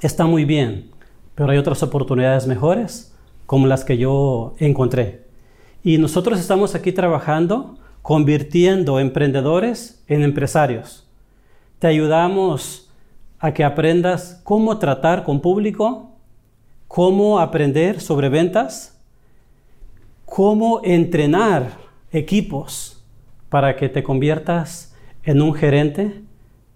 está 0.00 0.26
muy 0.26 0.44
bien, 0.44 0.90
pero 1.34 1.50
hay 1.50 1.58
otras 1.58 1.82
oportunidades 1.82 2.46
mejores 2.46 3.14
como 3.46 3.66
las 3.66 3.84
que 3.84 3.96
yo 3.98 4.54
encontré. 4.58 5.24
Y 5.82 5.98
nosotros 5.98 6.38
estamos 6.38 6.74
aquí 6.74 6.92
trabajando, 6.92 7.78
convirtiendo 8.02 9.00
emprendedores 9.00 10.02
en 10.06 10.22
empresarios. 10.22 11.08
Te 11.78 11.86
ayudamos 11.86 12.90
a 13.38 13.54
que 13.54 13.64
aprendas 13.64 14.40
cómo 14.44 14.78
tratar 14.78 15.24
con 15.24 15.40
público, 15.40 16.10
cómo 16.88 17.38
aprender 17.38 18.00
sobre 18.00 18.28
ventas, 18.28 19.00
cómo 20.24 20.80
entrenar 20.84 21.78
equipos 22.10 23.04
para 23.48 23.76
que 23.76 23.88
te 23.88 24.02
conviertas 24.02 24.94
en 25.22 25.40
un 25.40 25.54
gerente 25.54 26.22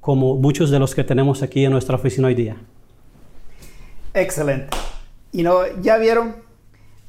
como 0.01 0.37
muchos 0.37 0.71
de 0.71 0.79
los 0.79 0.95
que 0.95 1.05
tenemos 1.05 1.43
aquí 1.43 1.65
en 1.65 1.73
nuestra 1.73 1.97
oficina 1.97 2.29
hoy 2.29 2.35
día. 2.35 2.57
Excelente. 4.14 4.77
Y 5.33 5.42
no, 5.42 5.61
ya 5.81 5.96
vieron, 5.96 6.37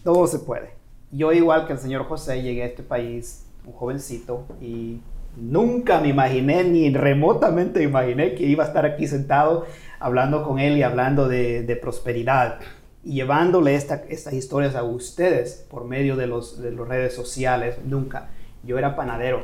todo 0.04 0.26
se 0.28 0.40
puede. 0.40 0.72
Yo 1.12 1.34
igual 1.34 1.68
que 1.68 1.74
el 1.74 1.80
señor 1.80 2.06
José 2.06 2.42
llegué 2.42 2.64
a 2.64 2.68
este 2.68 2.82
país, 2.82 3.46
un 3.66 3.74
jovencito, 3.74 4.46
y 4.62 5.02
nunca 5.36 6.00
me 6.00 6.08
imaginé, 6.08 6.64
ni 6.64 6.94
remotamente 6.94 7.84
imaginé 7.84 8.36
que 8.36 8.46
iba 8.46 8.64
a 8.64 8.68
estar 8.68 8.86
aquí 8.86 9.08
sentado 9.08 9.66
hablando 10.00 10.44
con 10.44 10.60
él 10.60 10.78
y 10.78 10.84
hablando 10.84 11.28
de, 11.28 11.78
prosperidad 11.82 12.60
y 13.04 13.16
llevándole 13.16 13.76
estas 13.76 14.34
historias 14.34 14.76
a 14.76 14.84
ustedes 14.84 15.66
por 15.70 15.84
medio 15.84 16.16
de, 16.16 16.28
los, 16.28 16.62
de 16.62 16.72
las 16.72 16.88
redes 16.88 17.14
sociales. 17.14 17.80
Nunca. 17.84 18.30
Yo 18.64 18.78
era 18.78 18.96
panadero. 18.96 19.44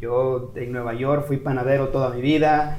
Yo 0.00 0.52
en 0.56 0.72
Nueva 0.72 0.94
York 0.94 1.26
fui 1.28 1.36
panadero 1.36 1.88
toda 1.88 2.10
mi 2.10 2.20
vida, 2.20 2.76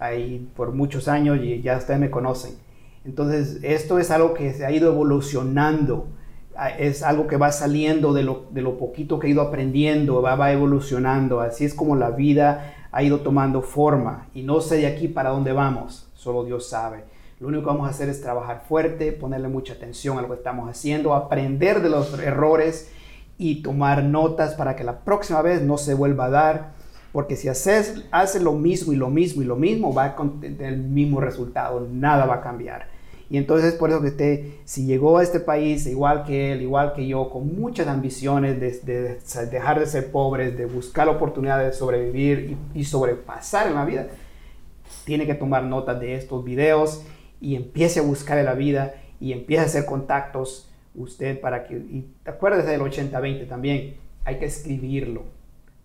ahí 0.00 0.48
por 0.56 0.72
muchos 0.72 1.06
años 1.06 1.38
y 1.40 1.62
ya 1.62 1.76
ustedes 1.76 2.00
me 2.00 2.10
conocen. 2.10 2.69
Entonces, 3.04 3.60
esto 3.62 3.98
es 3.98 4.10
algo 4.10 4.34
que 4.34 4.52
se 4.52 4.66
ha 4.66 4.70
ido 4.70 4.92
evolucionando, 4.92 6.08
ah, 6.54 6.70
es 6.70 7.02
algo 7.02 7.26
que 7.26 7.36
va 7.36 7.50
saliendo 7.50 8.12
de 8.12 8.22
lo, 8.22 8.46
de 8.50 8.62
lo 8.62 8.76
poquito 8.76 9.18
que 9.18 9.26
he 9.26 9.30
ido 9.30 9.42
aprendiendo, 9.42 10.20
va, 10.20 10.36
va, 10.36 10.52
evolucionando, 10.52 11.40
así 11.40 11.64
es 11.64 11.74
como 11.74 11.96
la 11.96 12.10
vida 12.10 12.74
ha 12.92 13.02
ido 13.02 13.20
tomando 13.20 13.62
forma. 13.62 14.28
Y 14.34 14.42
no 14.42 14.60
sé 14.60 14.76
de 14.76 14.86
aquí 14.86 15.08
para 15.08 15.30
dónde 15.30 15.52
vamos, 15.52 16.10
solo 16.14 16.44
Dios 16.44 16.68
sabe. 16.68 17.04
Lo 17.38 17.48
único 17.48 17.62
que 17.62 17.68
vamos 17.68 17.86
a 17.86 17.90
hacer 17.90 18.10
es 18.10 18.20
trabajar 18.20 18.64
fuerte, 18.68 19.12
ponerle 19.12 19.48
mucha 19.48 19.72
atención 19.72 20.18
a 20.18 20.22
lo 20.22 20.28
que 20.28 20.34
estamos 20.34 20.68
haciendo, 20.68 21.14
aprender 21.14 21.80
de 21.80 21.88
los 21.88 22.18
errores 22.18 22.92
y 23.38 23.62
tomar 23.62 24.04
notas 24.04 24.54
para 24.54 24.76
que 24.76 24.84
la 24.84 25.00
próxima 25.00 25.40
vez 25.40 25.62
no 25.62 25.78
se 25.78 25.94
vuelva 25.94 26.26
a 26.26 26.30
dar 26.30 26.79
porque 27.12 27.36
si 27.36 27.48
haces, 27.48 28.04
haces 28.10 28.42
lo 28.42 28.52
mismo 28.52 28.92
y 28.92 28.96
lo 28.96 29.10
mismo 29.10 29.42
y 29.42 29.44
lo 29.44 29.56
mismo, 29.56 29.92
va 29.92 30.04
a 30.04 30.16
tener 30.40 30.72
el 30.72 30.78
mismo 30.78 31.20
resultado, 31.20 31.86
nada 31.90 32.26
va 32.26 32.36
a 32.36 32.40
cambiar. 32.40 32.88
Y 33.28 33.36
entonces 33.36 33.74
por 33.74 33.90
eso 33.90 34.00
que 34.00 34.08
usted, 34.08 34.44
si 34.64 34.86
llegó 34.86 35.18
a 35.18 35.22
este 35.22 35.38
país 35.38 35.86
igual 35.86 36.24
que 36.24 36.52
él, 36.52 36.62
igual 36.62 36.94
que 36.94 37.06
yo, 37.06 37.30
con 37.30 37.54
muchas 37.54 37.86
ambiciones 37.86 38.60
de, 38.60 39.18
dejar 39.50 39.78
de 39.78 39.86
ser 39.86 40.10
pobres, 40.10 40.56
de 40.56 40.66
buscar 40.66 41.08
oportunidades 41.08 41.72
de 41.72 41.78
sobrevivir 41.78 42.56
y, 42.74 42.84
sobrepasar 42.84 43.68
en 43.68 43.74
la 43.74 43.84
vida, 43.84 44.08
tiene 45.04 45.26
que 45.26 45.34
tomar 45.34 45.62
notas 45.62 46.00
de 46.00 46.16
estos 46.16 46.44
videos 46.44 47.04
y 47.40 47.54
empiece 47.54 48.00
a 48.00 48.02
buscar 48.02 48.36
en 48.38 48.46
la 48.46 48.54
vida 48.54 48.94
y 49.20 49.32
empiece 49.32 49.62
a 49.62 49.66
hacer 49.66 49.84
contactos 49.84 50.68
usted 50.96 51.40
para 51.40 51.68
que, 51.68 51.74
y 51.74 52.06
acuérdese 52.24 52.70
del 52.70 52.80
80-20 52.80 53.48
también, 53.48 53.94
hay 54.24 54.38
que 54.38 54.46
escribirlo 54.46 55.39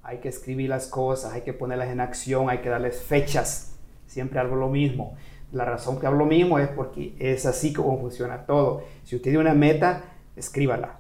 hay 0.06 0.20
que 0.20 0.30
escribir 0.30 0.70
las 0.70 0.86
cosas, 0.86 1.34
hay 1.34 1.42
que 1.42 1.52
ponerlas 1.52 1.90
en 1.90 2.00
acción, 2.00 2.52
hay 2.52 2.60
que 2.60 2.70
darles 2.70 3.02
fechas. 3.02 3.76
Siempre 4.06 4.40
hago 4.40 4.56
lo 4.56 4.70
mismo. 4.70 5.16
La 5.52 5.66
razón 5.66 6.00
que 6.00 6.06
hablo 6.06 6.20
lo 6.20 6.26
mismo 6.28 6.60
es 6.60 6.68
porque 6.68 7.16
es 7.18 7.48
así 7.48 7.74
como 7.74 8.00
funciona 8.00 8.46
todo. 8.46 8.84
Si 9.04 9.16
usted 9.16 9.32
tiene 9.32 9.40
una 9.40 9.56
meta, 9.56 10.04
escríbala. 10.36 11.00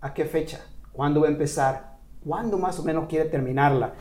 ¿A 0.00 0.12
qué 0.14 0.24
fecha? 0.24 0.66
¿Cuándo 0.90 1.20
va 1.20 1.28
a 1.28 1.30
empezar? 1.30 1.98
¿Cuándo 2.24 2.58
más 2.58 2.80
o 2.80 2.82
menos 2.82 3.06
quiere 3.08 3.30
terminarla? 3.30 3.92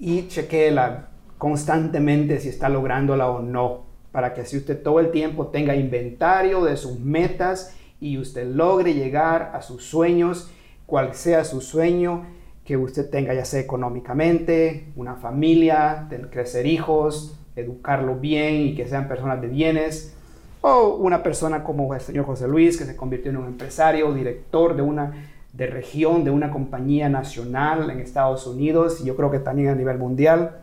Y 0.00 0.26
chequéela 0.26 1.10
constantemente 1.38 2.40
si 2.40 2.48
está 2.48 2.68
lográndola 2.68 3.30
o 3.30 3.40
no, 3.40 3.84
para 4.10 4.34
que 4.34 4.40
así 4.40 4.56
usted 4.56 4.82
todo 4.82 4.98
el 4.98 5.12
tiempo 5.12 5.46
tenga 5.48 5.76
inventario 5.76 6.64
de 6.64 6.76
sus 6.76 6.98
metas 6.98 7.76
y 8.00 8.18
usted 8.18 8.48
logre 8.48 8.94
llegar 8.94 9.52
a 9.54 9.62
sus 9.62 9.84
sueños, 9.84 10.50
cual 10.86 11.14
sea 11.14 11.44
su 11.44 11.60
sueño, 11.60 12.24
que 12.66 12.76
usted 12.76 13.08
tenga, 13.08 13.32
ya 13.32 13.44
sea 13.44 13.60
económicamente, 13.60 14.88
una 14.96 15.14
familia, 15.14 16.08
crecer 16.30 16.66
hijos, 16.66 17.38
educarlo 17.54 18.16
bien 18.16 18.56
y 18.56 18.74
que 18.74 18.88
sean 18.88 19.06
personas 19.06 19.40
de 19.40 19.46
bienes, 19.46 20.14
o 20.62 20.96
una 20.96 21.22
persona 21.22 21.62
como 21.62 21.94
el 21.94 22.00
señor 22.00 22.26
José 22.26 22.48
Luis, 22.48 22.76
que 22.76 22.84
se 22.84 22.96
convirtió 22.96 23.30
en 23.30 23.36
un 23.36 23.46
empresario, 23.46 24.12
director 24.12 24.74
de 24.74 24.82
una 24.82 25.30
de 25.52 25.68
región, 25.68 26.24
de 26.24 26.30
una 26.30 26.50
compañía 26.50 27.08
nacional 27.08 27.88
en 27.88 28.00
Estados 28.00 28.46
Unidos 28.46 29.00
y 29.00 29.06
yo 29.06 29.16
creo 29.16 29.30
que 29.30 29.38
también 29.38 29.68
a 29.68 29.74
nivel 29.74 29.96
mundial. 29.96 30.58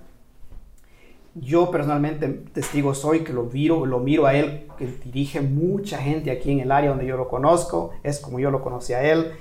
Yo 1.33 1.71
personalmente 1.71 2.27
testigo 2.27 2.93
soy 2.93 3.21
que 3.21 3.33
lo 3.33 3.45
miro, 3.45 3.87
lo 3.87 3.99
miro 3.99 4.27
a 4.27 4.35
él, 4.35 4.67
que 4.77 4.85
dirige 5.03 5.41
mucha 5.41 5.97
gente 5.97 6.29
aquí 6.29 6.51
en 6.51 6.59
el 6.59 6.71
área 6.71 6.91
donde 6.91 7.07
yo 7.07 7.17
lo 7.17 7.27
conozco, 7.27 7.91
es 8.03 8.19
como 8.19 8.39
yo 8.39 8.51
lo 8.51 8.61
conocí 8.61 8.93
a 8.93 9.01
él 9.09 9.31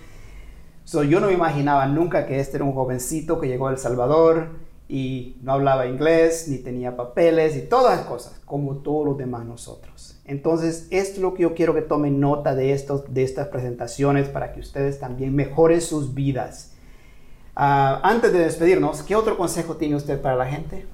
So, 0.85 1.05
yo 1.05 1.21
no 1.21 1.29
me 1.29 1.33
imaginaba 1.33 1.87
nunca 1.87 2.27
que 2.27 2.41
este 2.41 2.57
era 2.57 2.65
un 2.65 2.73
jovencito 2.73 3.41
que 3.41 3.49
llegó 3.49 3.69
a 3.69 3.71
El 3.71 3.79
Salvador 3.79 4.49
y 4.89 5.37
no 5.43 5.53
hablaba 5.53 5.87
inglés, 5.87 6.49
ni 6.49 6.59
tenía 6.59 6.97
papeles 6.97 7.57
y 7.57 7.63
todas 7.63 7.97
las 7.97 8.07
cosas, 8.07 8.41
como 8.45 8.77
todos 8.77 9.07
los 9.07 9.17
demás 9.17 9.47
nosotros. 9.47 10.21
Entonces, 10.25 10.89
esto 10.91 11.17
es 11.17 11.19
lo 11.19 11.35
que 11.35 11.43
yo 11.43 11.55
quiero 11.55 11.75
que 11.75 11.83
tomen 11.83 12.21
nota 12.21 12.55
de, 12.55 12.73
estos, 12.73 13.13
de 13.13 13.23
estas 13.23 13.49
presentaciones 13.49 14.29
para 14.29 14.53
que 14.53 14.61
ustedes 14.61 14.99
también 14.99 15.35
mejoren 15.35 15.81
sus 15.81 16.15
vidas. 16.15 16.73
Ah, 17.55 18.01
antes 18.03 18.33
de 18.33 18.41
despedirnos, 18.41 19.03
¿qué 19.03 19.15
otro 19.15 19.37
consejo 19.37 19.77
tiene 19.77 19.97
usted 19.97 20.21
para 20.21 20.37
la 20.37 20.47
gente? 20.47 20.87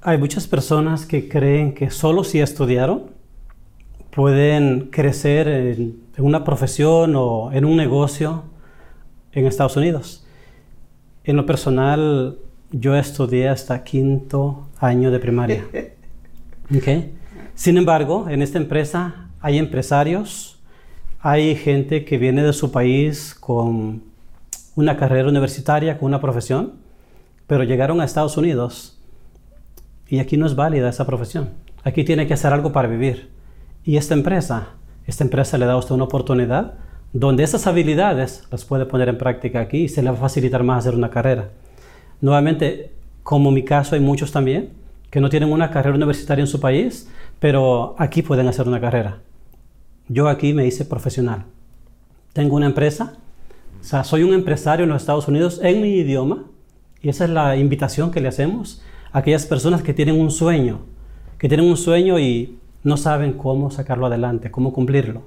Hay 0.00 0.18
muchas 0.18 0.46
personas 0.46 1.04
que 1.04 1.28
creen 1.28 1.74
que 1.74 1.90
solo 1.90 2.22
si 2.22 2.40
estudiaron 2.40 3.17
pueden 4.10 4.88
crecer 4.90 5.48
en 5.48 6.08
en 6.18 6.24
una 6.24 6.44
profesión 6.44 7.14
o 7.16 7.50
en 7.52 7.64
un 7.64 7.76
negocio 7.76 8.42
en 9.32 9.46
Estados 9.46 9.76
Unidos. 9.76 10.26
En 11.22 11.36
lo 11.36 11.46
personal, 11.46 12.38
yo 12.72 12.96
estudié 12.96 13.48
hasta 13.48 13.84
quinto 13.84 14.68
año 14.78 15.10
de 15.10 15.18
primaria. 15.18 15.64
Okay. 16.70 17.14
Sin 17.54 17.78
embargo, 17.78 18.26
en 18.28 18.42
esta 18.42 18.58
empresa 18.58 19.30
hay 19.40 19.56
empresarios, 19.56 20.60
hay 21.18 21.56
gente 21.56 22.04
que 22.04 22.18
viene 22.18 22.42
de 22.42 22.52
su 22.52 22.70
país 22.70 23.34
con 23.34 24.02
una 24.74 24.98
carrera 24.98 25.30
universitaria, 25.30 25.96
con 25.96 26.08
una 26.08 26.20
profesión, 26.20 26.74
pero 27.46 27.64
llegaron 27.64 28.02
a 28.02 28.04
Estados 28.04 28.36
Unidos 28.36 29.00
y 30.06 30.18
aquí 30.18 30.36
no 30.36 30.44
es 30.44 30.56
válida 30.56 30.90
esa 30.90 31.06
profesión. 31.06 31.54
Aquí 31.84 32.04
tiene 32.04 32.26
que 32.26 32.34
hacer 32.34 32.52
algo 32.52 32.70
para 32.70 32.86
vivir. 32.86 33.37
Y 33.88 33.96
esta 33.96 34.12
empresa 34.12 34.74
esta 35.06 35.24
empresa 35.24 35.56
le 35.56 35.64
da 35.64 35.72
a 35.72 35.78
usted 35.78 35.94
una 35.94 36.04
oportunidad 36.04 36.74
donde 37.14 37.42
esas 37.42 37.66
habilidades 37.66 38.46
las 38.50 38.66
puede 38.66 38.84
poner 38.84 39.08
en 39.08 39.16
práctica 39.16 39.60
aquí 39.60 39.84
y 39.84 39.88
se 39.88 40.02
le 40.02 40.10
va 40.10 40.16
a 40.16 40.20
facilitar 40.20 40.62
más 40.62 40.80
hacer 40.80 40.94
una 40.94 41.08
carrera. 41.08 41.48
Nuevamente, 42.20 42.92
como 43.22 43.50
mi 43.50 43.64
caso, 43.64 43.94
hay 43.94 44.02
muchos 44.02 44.30
también 44.30 44.74
que 45.10 45.22
no 45.22 45.30
tienen 45.30 45.50
una 45.50 45.70
carrera 45.70 45.96
universitaria 45.96 46.42
en 46.42 46.46
su 46.46 46.60
país, 46.60 47.08
pero 47.40 47.94
aquí 47.96 48.20
pueden 48.20 48.46
hacer 48.48 48.68
una 48.68 48.78
carrera. 48.78 49.20
Yo 50.08 50.28
aquí 50.28 50.52
me 50.52 50.66
hice 50.66 50.84
profesional. 50.84 51.46
Tengo 52.34 52.56
una 52.56 52.66
empresa, 52.66 53.14
o 53.80 53.84
sea, 53.84 54.04
soy 54.04 54.24
un 54.24 54.34
empresario 54.34 54.84
en 54.84 54.90
los 54.90 55.00
Estados 55.00 55.26
Unidos 55.28 55.60
en 55.62 55.80
mi 55.80 55.94
idioma, 55.94 56.44
y 57.00 57.08
esa 57.08 57.24
es 57.24 57.30
la 57.30 57.56
invitación 57.56 58.10
que 58.10 58.20
le 58.20 58.28
hacemos 58.28 58.82
a 59.10 59.20
aquellas 59.20 59.46
personas 59.46 59.82
que 59.82 59.94
tienen 59.94 60.20
un 60.20 60.30
sueño, 60.30 60.80
que 61.38 61.48
tienen 61.48 61.66
un 61.66 61.78
sueño 61.78 62.18
y 62.18 62.58
no 62.84 62.96
saben 62.96 63.32
cómo 63.32 63.70
sacarlo 63.70 64.06
adelante, 64.06 64.50
cómo 64.50 64.72
cumplirlo. 64.72 65.22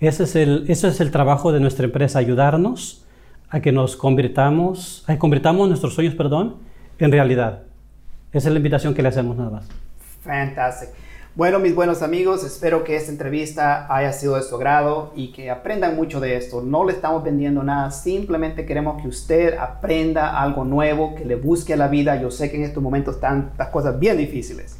Ese 0.00 0.24
es 0.24 0.36
el, 0.36 0.64
eso 0.68 0.88
es 0.88 1.00
el 1.00 1.10
trabajo 1.10 1.52
de 1.52 1.60
nuestra 1.60 1.84
empresa, 1.84 2.18
ayudarnos 2.18 3.04
a 3.50 3.60
que 3.60 3.72
nos 3.72 3.96
convirtamos, 3.96 5.04
a 5.06 5.12
que 5.12 5.18
convirtamos 5.18 5.68
nuestros 5.68 5.94
sueños, 5.94 6.14
perdón, 6.14 6.56
en 6.98 7.12
realidad. 7.12 7.62
Esa 8.32 8.48
es 8.48 8.52
la 8.52 8.58
invitación 8.58 8.94
que 8.94 9.02
le 9.02 9.08
hacemos 9.08 9.36
nada 9.36 9.50
más. 9.50 9.68
Fantástico. 10.22 10.92
Bueno, 11.36 11.60
mis 11.60 11.76
buenos 11.76 12.02
amigos, 12.02 12.44
espero 12.44 12.82
que 12.82 12.96
esta 12.96 13.12
entrevista 13.12 13.86
haya 13.94 14.12
sido 14.12 14.34
de 14.34 14.42
su 14.42 14.56
agrado 14.56 15.12
y 15.14 15.30
que 15.30 15.48
aprendan 15.48 15.94
mucho 15.94 16.18
de 16.18 16.36
esto. 16.36 16.60
No 16.60 16.84
le 16.84 16.92
estamos 16.92 17.22
vendiendo 17.22 17.62
nada, 17.62 17.92
simplemente 17.92 18.66
queremos 18.66 19.00
que 19.00 19.06
usted 19.06 19.56
aprenda 19.56 20.40
algo 20.42 20.64
nuevo, 20.64 21.14
que 21.14 21.24
le 21.24 21.36
busque 21.36 21.76
la 21.76 21.86
vida. 21.86 22.20
Yo 22.20 22.32
sé 22.32 22.50
que 22.50 22.56
en 22.56 22.64
estos 22.64 22.82
momentos 22.82 23.14
están 23.14 23.52
las 23.56 23.68
cosas 23.68 23.98
bien 24.00 24.16
difíciles. 24.16 24.79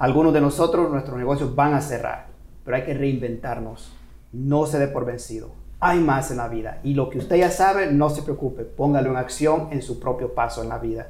Algunos 0.00 0.32
de 0.32 0.40
nosotros, 0.40 0.90
nuestros 0.90 1.18
negocios 1.18 1.54
van 1.54 1.74
a 1.74 1.82
cerrar, 1.82 2.28
pero 2.64 2.74
hay 2.74 2.84
que 2.84 2.94
reinventarnos. 2.94 3.94
No 4.32 4.64
se 4.64 4.78
dé 4.78 4.88
por 4.88 5.04
vencido. 5.04 5.50
Hay 5.78 6.00
más 6.00 6.30
en 6.30 6.38
la 6.38 6.48
vida. 6.48 6.80
Y 6.82 6.94
lo 6.94 7.10
que 7.10 7.18
usted 7.18 7.36
ya 7.36 7.50
sabe, 7.50 7.92
no 7.92 8.08
se 8.08 8.22
preocupe. 8.22 8.64
Póngalo 8.64 9.10
en 9.10 9.16
acción 9.18 9.68
en 9.72 9.82
su 9.82 10.00
propio 10.00 10.32
paso 10.32 10.62
en 10.62 10.70
la 10.70 10.78
vida. 10.78 11.08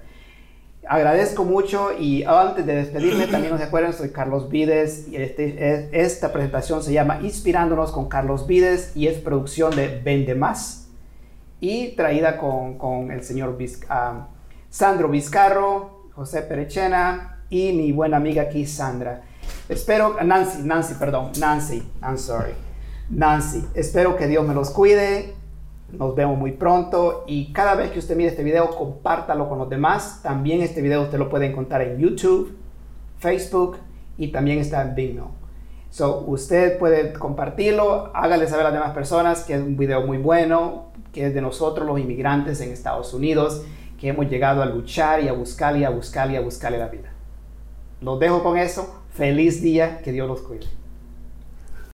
Agradezco 0.89 1.45
mucho 1.45 1.91
y 1.97 2.25
antes 2.25 2.67
de 2.67 2.75
despedirme, 2.75 3.27
también 3.31 3.53
no 3.53 3.59
se 3.59 3.65
acuerdan, 3.65 3.93
soy 3.93 4.11
Carlos 4.11 4.49
Vides 4.49 5.07
y 5.07 5.15
este, 5.15 5.89
esta 5.93 6.33
presentación 6.33 6.83
se 6.83 6.93
llama 6.93 7.21
Inspirándonos 7.23 7.93
con 7.93 8.09
Carlos 8.09 8.49
Vides 8.49 8.97
y 8.97 9.07
es 9.07 9.19
producción 9.19 9.77
de 9.77 10.01
Vende 10.01 10.35
Más 10.35 10.89
y 11.61 11.95
traída 11.95 12.39
con, 12.39 12.77
con 12.77 13.13
el 13.13 13.23
señor 13.23 13.57
ah, 13.89 14.27
Sandro 14.69 15.09
Vizcarro, 15.09 16.09
José 16.13 16.43
Perechena, 16.43 17.40
y 17.51 17.73
mi 17.73 17.93
buena 17.93 18.17
amiga 18.17 18.43
aquí, 18.43 18.65
Sandra. 18.65 19.23
Espero, 19.69 20.17
Nancy, 20.23 20.63
Nancy, 20.63 20.95
perdón, 20.95 21.33
Nancy, 21.39 21.83
I'm 22.03 22.17
sorry. 22.17 22.53
Nancy, 23.11 23.67
espero 23.75 24.17
que 24.17 24.29
Dios 24.29 24.47
me 24.47 24.55
los 24.55 24.71
cuide. 24.71 25.35
Nos 25.93 26.15
vemos 26.15 26.39
muy 26.39 26.53
pronto 26.53 27.25
y 27.27 27.53
cada 27.53 27.75
vez 27.75 27.91
que 27.91 27.99
usted 27.99 28.17
mire 28.17 28.31
este 28.31 28.45
video, 28.45 28.71
compártalo 28.71 29.49
con 29.49 29.59
los 29.59 29.69
demás. 29.69 30.21
También 30.23 30.61
este 30.61 30.81
video 30.81 31.03
usted 31.03 31.19
lo 31.19 31.29
puede 31.29 31.47
encontrar 31.47 31.83
en 31.83 31.99
YouTube, 31.99 32.57
Facebook 33.19 33.79
y 34.17 34.29
también 34.29 34.59
está 34.59 34.83
en 34.83 34.95
Vimeo. 34.95 35.33
So, 35.91 36.21
usted 36.29 36.79
puede 36.79 37.13
compartirlo, 37.13 38.13
hágale 38.15 38.47
saber 38.47 38.67
a 38.67 38.71
las 38.71 38.79
demás 38.79 38.95
personas 38.95 39.43
que 39.43 39.55
es 39.55 39.61
un 39.61 39.77
video 39.77 40.07
muy 40.07 40.19
bueno, 40.19 40.93
que 41.13 41.27
es 41.27 41.35
de 41.35 41.41
nosotros 41.41 41.85
los 41.85 41.99
inmigrantes 41.99 42.61
en 42.61 42.71
Estados 42.71 43.13
Unidos, 43.13 43.65
que 43.99 44.09
hemos 44.09 44.31
llegado 44.31 44.63
a 44.63 44.67
luchar 44.67 45.25
y 45.25 45.27
a 45.27 45.33
buscar 45.33 45.77
y 45.77 45.85
a 45.85 45.91
buscar 45.91 46.31
y 46.31 46.37
a 46.37 46.41
buscarle 46.41 46.79
la 46.79 46.87
vida. 46.87 47.10
Los 48.01 48.19
dejo 48.19 48.43
con 48.43 48.57
eso. 48.57 49.03
Feliz 49.13 49.63
día. 49.63 50.01
Que 50.03 50.13
Dios 50.13 50.27
los 50.29 50.41
cuide. 50.43 50.80